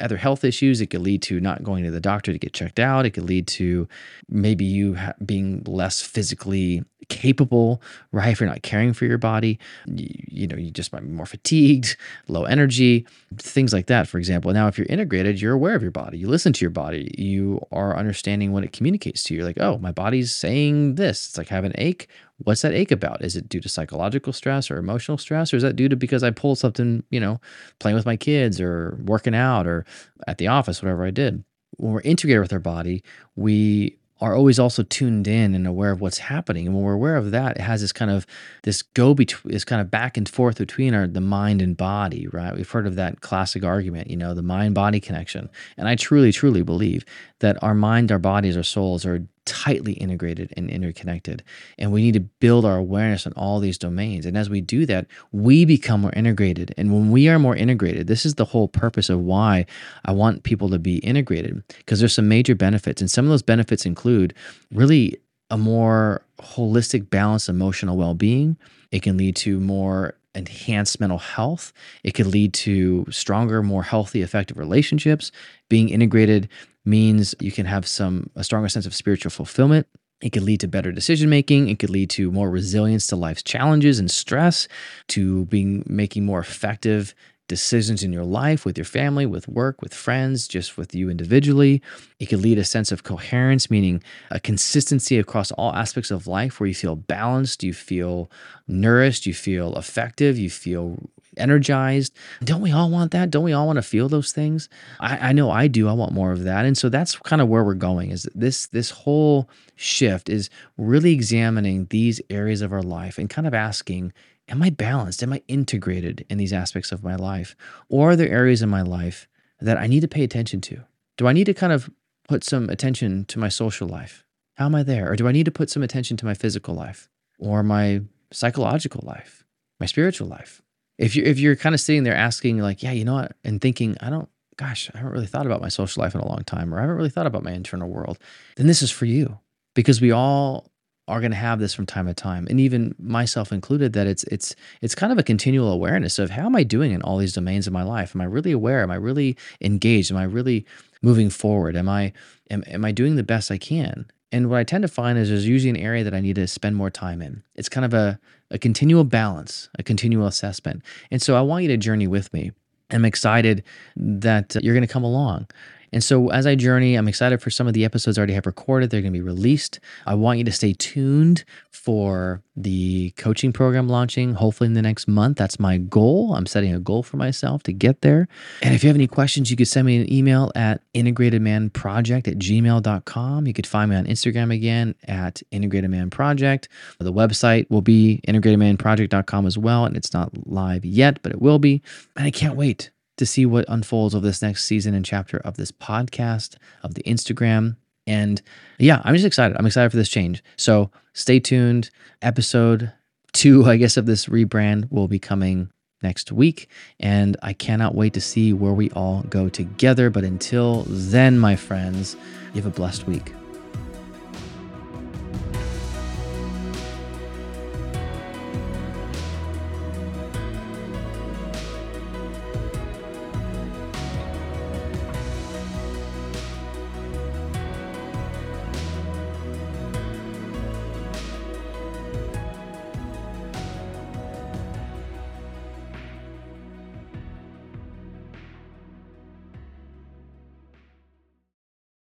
other 0.00 0.16
health 0.16 0.44
issues. 0.44 0.80
It 0.80 0.88
could 0.88 1.02
lead 1.02 1.22
to 1.22 1.40
not 1.40 1.62
going 1.62 1.84
to 1.84 1.90
the 1.90 2.00
doctor 2.00 2.32
to 2.32 2.38
get 2.38 2.52
checked 2.52 2.78
out. 2.78 3.06
It 3.06 3.10
could 3.10 3.24
lead 3.24 3.46
to 3.48 3.88
maybe 4.28 4.64
you 4.64 4.96
being 5.24 5.62
less 5.66 6.00
physically 6.00 6.84
capable, 7.08 7.82
right? 8.12 8.30
If 8.30 8.40
you're 8.40 8.48
not 8.48 8.62
caring 8.62 8.92
for 8.92 9.06
your 9.06 9.18
body, 9.18 9.58
you, 9.86 10.08
you, 10.28 10.46
know, 10.46 10.56
you 10.56 10.70
just 10.70 10.92
might 10.92 11.02
be 11.02 11.08
more 11.08 11.26
fatigued, 11.26 11.96
low 12.28 12.44
energy, 12.44 13.06
things 13.36 13.72
like 13.72 13.86
that, 13.86 14.08
for 14.08 14.18
example. 14.18 14.52
Now, 14.52 14.68
if 14.68 14.78
you're 14.78 14.86
integrated, 14.88 15.40
you're 15.40 15.54
aware 15.54 15.74
of 15.74 15.82
your 15.82 15.90
body. 15.90 16.18
You 16.18 16.28
listen 16.28 16.52
to 16.52 16.64
your 16.64 16.70
body. 16.70 17.14
You 17.18 17.60
are 17.72 17.96
understanding 17.96 18.52
what 18.52 18.64
it 18.64 18.72
communicates 18.72 19.24
to 19.24 19.34
you. 19.34 19.38
You're 19.38 19.46
like, 19.46 19.60
oh, 19.60 19.78
my 19.78 19.92
body's 19.92 20.34
saying 20.34 20.96
this. 20.96 21.28
It's 21.28 21.38
like 21.38 21.48
having 21.48 21.70
an 21.72 21.80
ache 21.80 22.08
what's 22.44 22.62
that 22.62 22.72
ache 22.72 22.90
about? 22.90 23.24
Is 23.24 23.36
it 23.36 23.48
due 23.48 23.60
to 23.60 23.68
psychological 23.68 24.32
stress 24.32 24.70
or 24.70 24.76
emotional 24.76 25.18
stress? 25.18 25.52
Or 25.52 25.56
is 25.56 25.62
that 25.62 25.76
due 25.76 25.88
to 25.88 25.96
because 25.96 26.22
I 26.22 26.30
pulled 26.30 26.58
something, 26.58 27.02
you 27.10 27.20
know, 27.20 27.40
playing 27.78 27.96
with 27.96 28.06
my 28.06 28.16
kids 28.16 28.60
or 28.60 28.98
working 29.04 29.34
out 29.34 29.66
or 29.66 29.84
at 30.26 30.38
the 30.38 30.48
office, 30.48 30.82
whatever 30.82 31.04
I 31.04 31.10
did? 31.10 31.44
When 31.76 31.92
we're 31.92 32.00
integrated 32.02 32.42
with 32.42 32.52
our 32.52 32.58
body, 32.58 33.02
we 33.34 33.96
are 34.22 34.36
always 34.36 34.60
also 34.60 34.84
tuned 34.84 35.26
in 35.26 35.52
and 35.52 35.66
aware 35.66 35.90
of 35.90 36.00
what's 36.00 36.18
happening. 36.18 36.66
And 36.66 36.76
when 36.76 36.84
we're 36.84 36.92
aware 36.92 37.16
of 37.16 37.32
that, 37.32 37.56
it 37.56 37.62
has 37.62 37.80
this 37.80 37.92
kind 37.92 38.08
of 38.08 38.24
this 38.62 38.80
go 38.80 39.14
between 39.14 39.52
this 39.52 39.64
kind 39.64 39.80
of 39.80 39.90
back 39.90 40.16
and 40.16 40.28
forth 40.28 40.58
between 40.58 40.94
our 40.94 41.08
the 41.08 41.20
mind 41.20 41.60
and 41.60 41.76
body, 41.76 42.28
right? 42.28 42.54
We've 42.54 42.70
heard 42.70 42.86
of 42.86 42.94
that 42.94 43.20
classic 43.20 43.64
argument, 43.64 44.08
you 44.08 44.16
know, 44.16 44.32
the 44.32 44.42
mind 44.42 44.76
body 44.76 45.00
connection. 45.00 45.50
And 45.76 45.88
I 45.88 45.96
truly, 45.96 46.30
truly 46.30 46.62
believe 46.62 47.04
that 47.40 47.60
our 47.64 47.74
mind, 47.74 48.12
our 48.12 48.20
bodies, 48.20 48.56
our 48.56 48.62
souls 48.62 49.04
are 49.04 49.26
tightly 49.44 49.92
integrated 49.94 50.52
and 50.56 50.70
interconnected. 50.70 51.42
And 51.78 51.92
we 51.92 52.02
need 52.02 52.14
to 52.14 52.20
build 52.20 52.64
our 52.64 52.76
awareness 52.76 53.26
on 53.26 53.32
all 53.34 53.60
these 53.60 53.78
domains. 53.78 54.26
And 54.26 54.36
as 54.36 54.48
we 54.48 54.60
do 54.60 54.86
that, 54.86 55.06
we 55.32 55.64
become 55.64 56.02
more 56.02 56.12
integrated. 56.14 56.74
And 56.76 56.92
when 56.92 57.10
we 57.10 57.28
are 57.28 57.38
more 57.38 57.56
integrated, 57.56 58.06
this 58.06 58.24
is 58.24 58.34
the 58.34 58.44
whole 58.44 58.68
purpose 58.68 59.10
of 59.10 59.20
why 59.20 59.66
I 60.04 60.12
want 60.12 60.44
people 60.44 60.68
to 60.70 60.78
be 60.78 60.98
integrated, 60.98 61.62
because 61.78 61.98
there's 61.98 62.14
some 62.14 62.28
major 62.28 62.54
benefits. 62.54 63.00
And 63.00 63.10
some 63.10 63.24
of 63.24 63.30
those 63.30 63.42
benefits 63.42 63.84
include 63.84 64.34
really 64.72 65.18
a 65.50 65.58
more 65.58 66.24
holistic, 66.40 67.10
balanced 67.10 67.48
emotional 67.48 67.96
well 67.96 68.14
being. 68.14 68.56
It 68.90 69.02
can 69.02 69.16
lead 69.16 69.36
to 69.36 69.60
more 69.60 70.14
enhanced 70.34 71.00
mental 71.00 71.18
health. 71.18 71.72
It 72.02 72.12
could 72.12 72.26
lead 72.26 72.54
to 72.54 73.06
stronger, 73.10 73.62
more 73.62 73.82
healthy, 73.82 74.22
effective 74.22 74.58
relationships. 74.58 75.30
Being 75.68 75.88
integrated 75.88 76.48
means 76.84 77.34
you 77.40 77.52
can 77.52 77.66
have 77.66 77.86
some 77.86 78.30
a 78.34 78.44
stronger 78.44 78.68
sense 78.68 78.86
of 78.86 78.94
spiritual 78.94 79.30
fulfillment. 79.30 79.86
It 80.20 80.30
could 80.30 80.44
lead 80.44 80.60
to 80.60 80.68
better 80.68 80.92
decision 80.92 81.28
making. 81.28 81.68
It 81.68 81.80
could 81.80 81.90
lead 81.90 82.10
to 82.10 82.30
more 82.30 82.48
resilience 82.48 83.08
to 83.08 83.16
life's 83.16 83.42
challenges 83.42 83.98
and 83.98 84.10
stress, 84.10 84.68
to 85.08 85.46
being 85.46 85.82
making 85.86 86.24
more 86.24 86.38
effective 86.38 87.14
decisions 87.52 88.02
in 88.02 88.14
your 88.14 88.24
life 88.24 88.64
with 88.64 88.78
your 88.78 88.86
family, 88.86 89.26
with 89.26 89.46
work, 89.46 89.82
with 89.82 89.92
friends, 89.92 90.48
just 90.48 90.78
with 90.78 90.94
you 90.94 91.10
individually. 91.10 91.82
It 92.18 92.30
could 92.30 92.40
lead 92.40 92.56
a 92.56 92.64
sense 92.64 92.90
of 92.90 93.02
coherence, 93.02 93.70
meaning 93.70 94.02
a 94.30 94.40
consistency 94.40 95.18
across 95.18 95.52
all 95.52 95.74
aspects 95.74 96.10
of 96.10 96.26
life 96.26 96.58
where 96.58 96.66
you 96.66 96.74
feel 96.74 96.96
balanced, 96.96 97.62
you 97.62 97.74
feel 97.74 98.30
nourished, 98.66 99.26
you 99.26 99.34
feel 99.34 99.76
effective, 99.76 100.38
you 100.38 100.48
feel 100.48 100.96
energized. 101.36 102.16
Don't 102.42 102.62
we 102.62 102.72
all 102.72 102.88
want 102.88 103.10
that? 103.10 103.30
Don't 103.30 103.44
we 103.44 103.52
all 103.52 103.66
want 103.66 103.76
to 103.76 103.82
feel 103.82 104.08
those 104.08 104.32
things? 104.32 104.70
I, 104.98 105.28
I 105.28 105.32
know 105.32 105.50
I 105.50 105.68
do. 105.68 105.88
I 105.88 105.92
want 105.92 106.12
more 106.12 106.32
of 106.32 106.44
that. 106.44 106.64
And 106.64 106.78
so 106.78 106.88
that's 106.88 107.16
kind 107.16 107.42
of 107.42 107.48
where 107.48 107.64
we're 107.64 107.74
going 107.74 108.12
is 108.12 108.26
this 108.34 108.66
this 108.68 108.90
whole 108.90 109.50
shift 109.76 110.30
is 110.30 110.48
really 110.78 111.12
examining 111.12 111.86
these 111.90 112.18
areas 112.30 112.62
of 112.62 112.72
our 112.72 112.82
life 112.82 113.18
and 113.18 113.28
kind 113.28 113.46
of 113.46 113.52
asking, 113.52 114.12
am 114.48 114.62
I 114.62 114.70
balanced? 114.70 115.22
Am 115.22 115.32
I 115.32 115.42
integrated 115.48 116.26
in 116.28 116.38
these 116.38 116.52
aspects 116.52 116.92
of 116.92 117.02
my 117.02 117.16
life? 117.16 117.56
Or 117.88 118.10
are 118.10 118.16
there 118.16 118.28
areas 118.28 118.62
in 118.62 118.68
my 118.68 118.82
life 118.82 119.28
that 119.60 119.78
I 119.78 119.86
need 119.86 120.00
to 120.00 120.08
pay 120.08 120.24
attention 120.24 120.60
to? 120.62 120.84
Do 121.16 121.26
I 121.26 121.32
need 121.32 121.44
to 121.44 121.54
kind 121.54 121.72
of 121.72 121.90
put 122.28 122.44
some 122.44 122.68
attention 122.68 123.24
to 123.26 123.38
my 123.38 123.48
social 123.48 123.88
life? 123.88 124.24
How 124.56 124.66
am 124.66 124.74
I 124.74 124.82
there? 124.82 125.10
Or 125.10 125.16
do 125.16 125.28
I 125.28 125.32
need 125.32 125.44
to 125.44 125.50
put 125.50 125.70
some 125.70 125.82
attention 125.82 126.16
to 126.18 126.26
my 126.26 126.34
physical 126.34 126.74
life 126.74 127.08
or 127.38 127.62
my 127.62 128.02
psychological 128.32 129.02
life, 129.04 129.44
my 129.80 129.86
spiritual 129.86 130.28
life? 130.28 130.62
if 130.98 131.16
you're, 131.16 131.26
if 131.26 131.38
you're 131.38 131.56
kind 131.56 131.74
of 131.74 131.80
sitting 131.80 132.04
there 132.04 132.14
asking 132.14 132.58
like, 132.58 132.82
yeah, 132.82 132.92
you 132.92 133.04
know 133.04 133.14
what, 133.14 133.36
and 133.44 133.60
thinking, 133.60 133.96
I 134.00 134.10
don't, 134.10 134.28
gosh, 134.56 134.90
I 134.94 134.98
haven't 134.98 135.12
really 135.12 135.26
thought 135.26 135.46
about 135.46 135.60
my 135.60 135.68
social 135.68 136.02
life 136.02 136.14
in 136.14 136.20
a 136.20 136.28
long 136.28 136.44
time, 136.44 136.72
or 136.72 136.78
I 136.78 136.82
haven't 136.82 136.96
really 136.96 137.10
thought 137.10 137.26
about 137.26 137.42
my 137.42 137.52
internal 137.52 137.88
world, 137.88 138.18
then 138.56 138.66
this 138.66 138.82
is 138.82 138.90
for 138.90 139.06
you 139.06 139.38
because 139.74 140.00
we 140.00 140.12
all 140.12 140.70
are 141.08 141.20
going 141.20 141.32
to 141.32 141.36
have 141.36 141.58
this 141.58 141.74
from 141.74 141.84
time 141.84 142.06
to 142.06 142.14
time 142.14 142.46
and 142.48 142.60
even 142.60 142.94
myself 142.98 143.52
included 143.52 143.92
that 143.92 144.06
it's 144.06 144.22
it's 144.24 144.54
it's 144.80 144.94
kind 144.94 145.12
of 145.12 145.18
a 145.18 145.22
continual 145.22 145.72
awareness 145.72 146.18
of 146.18 146.30
how 146.30 146.46
am 146.46 146.54
i 146.54 146.62
doing 146.62 146.92
in 146.92 147.02
all 147.02 147.18
these 147.18 147.32
domains 147.32 147.66
of 147.66 147.72
my 147.72 147.82
life 147.82 148.14
am 148.14 148.20
i 148.20 148.24
really 148.24 148.52
aware 148.52 148.82
am 148.82 148.90
i 148.90 148.94
really 148.94 149.36
engaged 149.60 150.12
am 150.12 150.16
i 150.16 150.22
really 150.22 150.64
moving 151.02 151.28
forward 151.28 151.76
am 151.76 151.88
i 151.88 152.12
am, 152.50 152.62
am 152.68 152.84
i 152.84 152.92
doing 152.92 153.16
the 153.16 153.24
best 153.24 153.50
i 153.50 153.58
can 153.58 154.06
and 154.32 154.48
what 154.48 154.58
I 154.58 154.64
tend 154.64 154.80
to 154.80 154.88
find 154.88 155.18
is 155.18 155.28
there's 155.28 155.46
usually 155.46 155.68
an 155.68 155.76
area 155.76 156.02
that 156.04 156.14
I 156.14 156.20
need 156.20 156.36
to 156.36 156.48
spend 156.48 156.74
more 156.74 156.88
time 156.88 157.20
in. 157.20 157.42
It's 157.54 157.68
kind 157.68 157.84
of 157.84 157.92
a, 157.92 158.18
a 158.50 158.58
continual 158.58 159.04
balance, 159.04 159.68
a 159.78 159.82
continual 159.82 160.26
assessment. 160.26 160.82
And 161.10 161.20
so 161.20 161.36
I 161.36 161.42
want 161.42 161.64
you 161.64 161.68
to 161.68 161.76
journey 161.76 162.06
with 162.06 162.32
me. 162.32 162.50
I'm 162.90 163.04
excited 163.04 163.62
that 163.94 164.56
you're 164.62 164.74
going 164.74 164.86
to 164.86 164.92
come 164.92 165.04
along. 165.04 165.48
And 165.92 166.02
so 166.02 166.30
as 166.30 166.46
I 166.46 166.54
journey, 166.54 166.94
I'm 166.94 167.08
excited 167.08 167.42
for 167.42 167.50
some 167.50 167.66
of 167.66 167.74
the 167.74 167.84
episodes 167.84 168.18
I 168.18 168.20
already 168.20 168.32
have 168.34 168.46
recorded. 168.46 168.90
They're 168.90 169.02
going 169.02 169.12
to 169.12 169.18
be 169.18 169.22
released. 169.22 169.80
I 170.06 170.14
want 170.14 170.38
you 170.38 170.44
to 170.44 170.52
stay 170.52 170.72
tuned 170.72 171.44
for 171.70 172.42
the 172.54 173.10
coaching 173.16 173.52
program 173.52 173.88
launching 173.88 174.34
hopefully 174.34 174.68
in 174.68 174.74
the 174.74 174.82
next 174.82 175.08
month. 175.08 175.36
That's 175.36 175.58
my 175.58 175.78
goal. 175.78 176.34
I'm 176.34 176.46
setting 176.46 176.74
a 176.74 176.78
goal 176.78 177.02
for 177.02 177.16
myself 177.16 177.62
to 177.64 177.72
get 177.72 178.02
there. 178.02 178.28
And 178.62 178.74
if 178.74 178.82
you 178.84 178.88
have 178.88 178.96
any 178.96 179.06
questions, 179.06 179.50
you 179.50 179.56
could 179.56 179.68
send 179.68 179.86
me 179.86 180.00
an 180.00 180.12
email 180.12 180.52
at 180.54 180.82
integratedmanproject 180.94 182.28
at 182.28 182.38
gmail.com. 182.38 183.46
You 183.46 183.52
could 183.52 183.66
find 183.66 183.90
me 183.90 183.96
on 183.96 184.04
Instagram 184.06 184.52
again 184.54 184.94
at 185.08 185.42
integratedmanproject. 185.52 186.68
The 186.98 187.12
website 187.12 187.70
will 187.70 187.82
be 187.82 188.20
integratedmanproject.com 188.28 189.46
as 189.46 189.58
well. 189.58 189.84
And 189.84 189.96
it's 189.96 190.12
not 190.12 190.30
live 190.46 190.84
yet, 190.84 191.20
but 191.22 191.32
it 191.32 191.42
will 191.42 191.58
be. 191.58 191.82
And 192.16 192.26
I 192.26 192.30
can't 192.30 192.56
wait 192.56 192.90
to 193.22 193.26
see 193.26 193.46
what 193.46 193.64
unfolds 193.68 194.16
over 194.16 194.26
this 194.26 194.42
next 194.42 194.64
season 194.64 194.94
and 194.94 195.04
chapter 195.04 195.38
of 195.38 195.56
this 195.56 195.70
podcast, 195.70 196.56
of 196.82 196.94
the 196.94 197.02
Instagram. 197.04 197.76
And 198.04 198.42
yeah, 198.80 199.00
I'm 199.04 199.14
just 199.14 199.24
excited. 199.24 199.56
I'm 199.56 199.66
excited 199.66 199.90
for 199.90 199.96
this 199.96 200.08
change. 200.08 200.42
So 200.56 200.90
stay 201.12 201.38
tuned. 201.38 201.90
Episode 202.20 202.92
two, 203.32 203.64
I 203.64 203.76
guess, 203.76 203.96
of 203.96 204.06
this 204.06 204.26
rebrand 204.26 204.90
will 204.90 205.06
be 205.06 205.20
coming 205.20 205.70
next 206.02 206.32
week. 206.32 206.68
And 206.98 207.36
I 207.42 207.52
cannot 207.52 207.94
wait 207.94 208.12
to 208.14 208.20
see 208.20 208.52
where 208.52 208.72
we 208.72 208.90
all 208.90 209.22
go 209.30 209.48
together. 209.48 210.10
But 210.10 210.24
until 210.24 210.84
then, 210.88 211.38
my 211.38 211.54
friends, 211.54 212.16
you 212.54 212.62
have 212.62 212.66
a 212.66 212.74
blessed 212.74 213.06
week. 213.06 213.32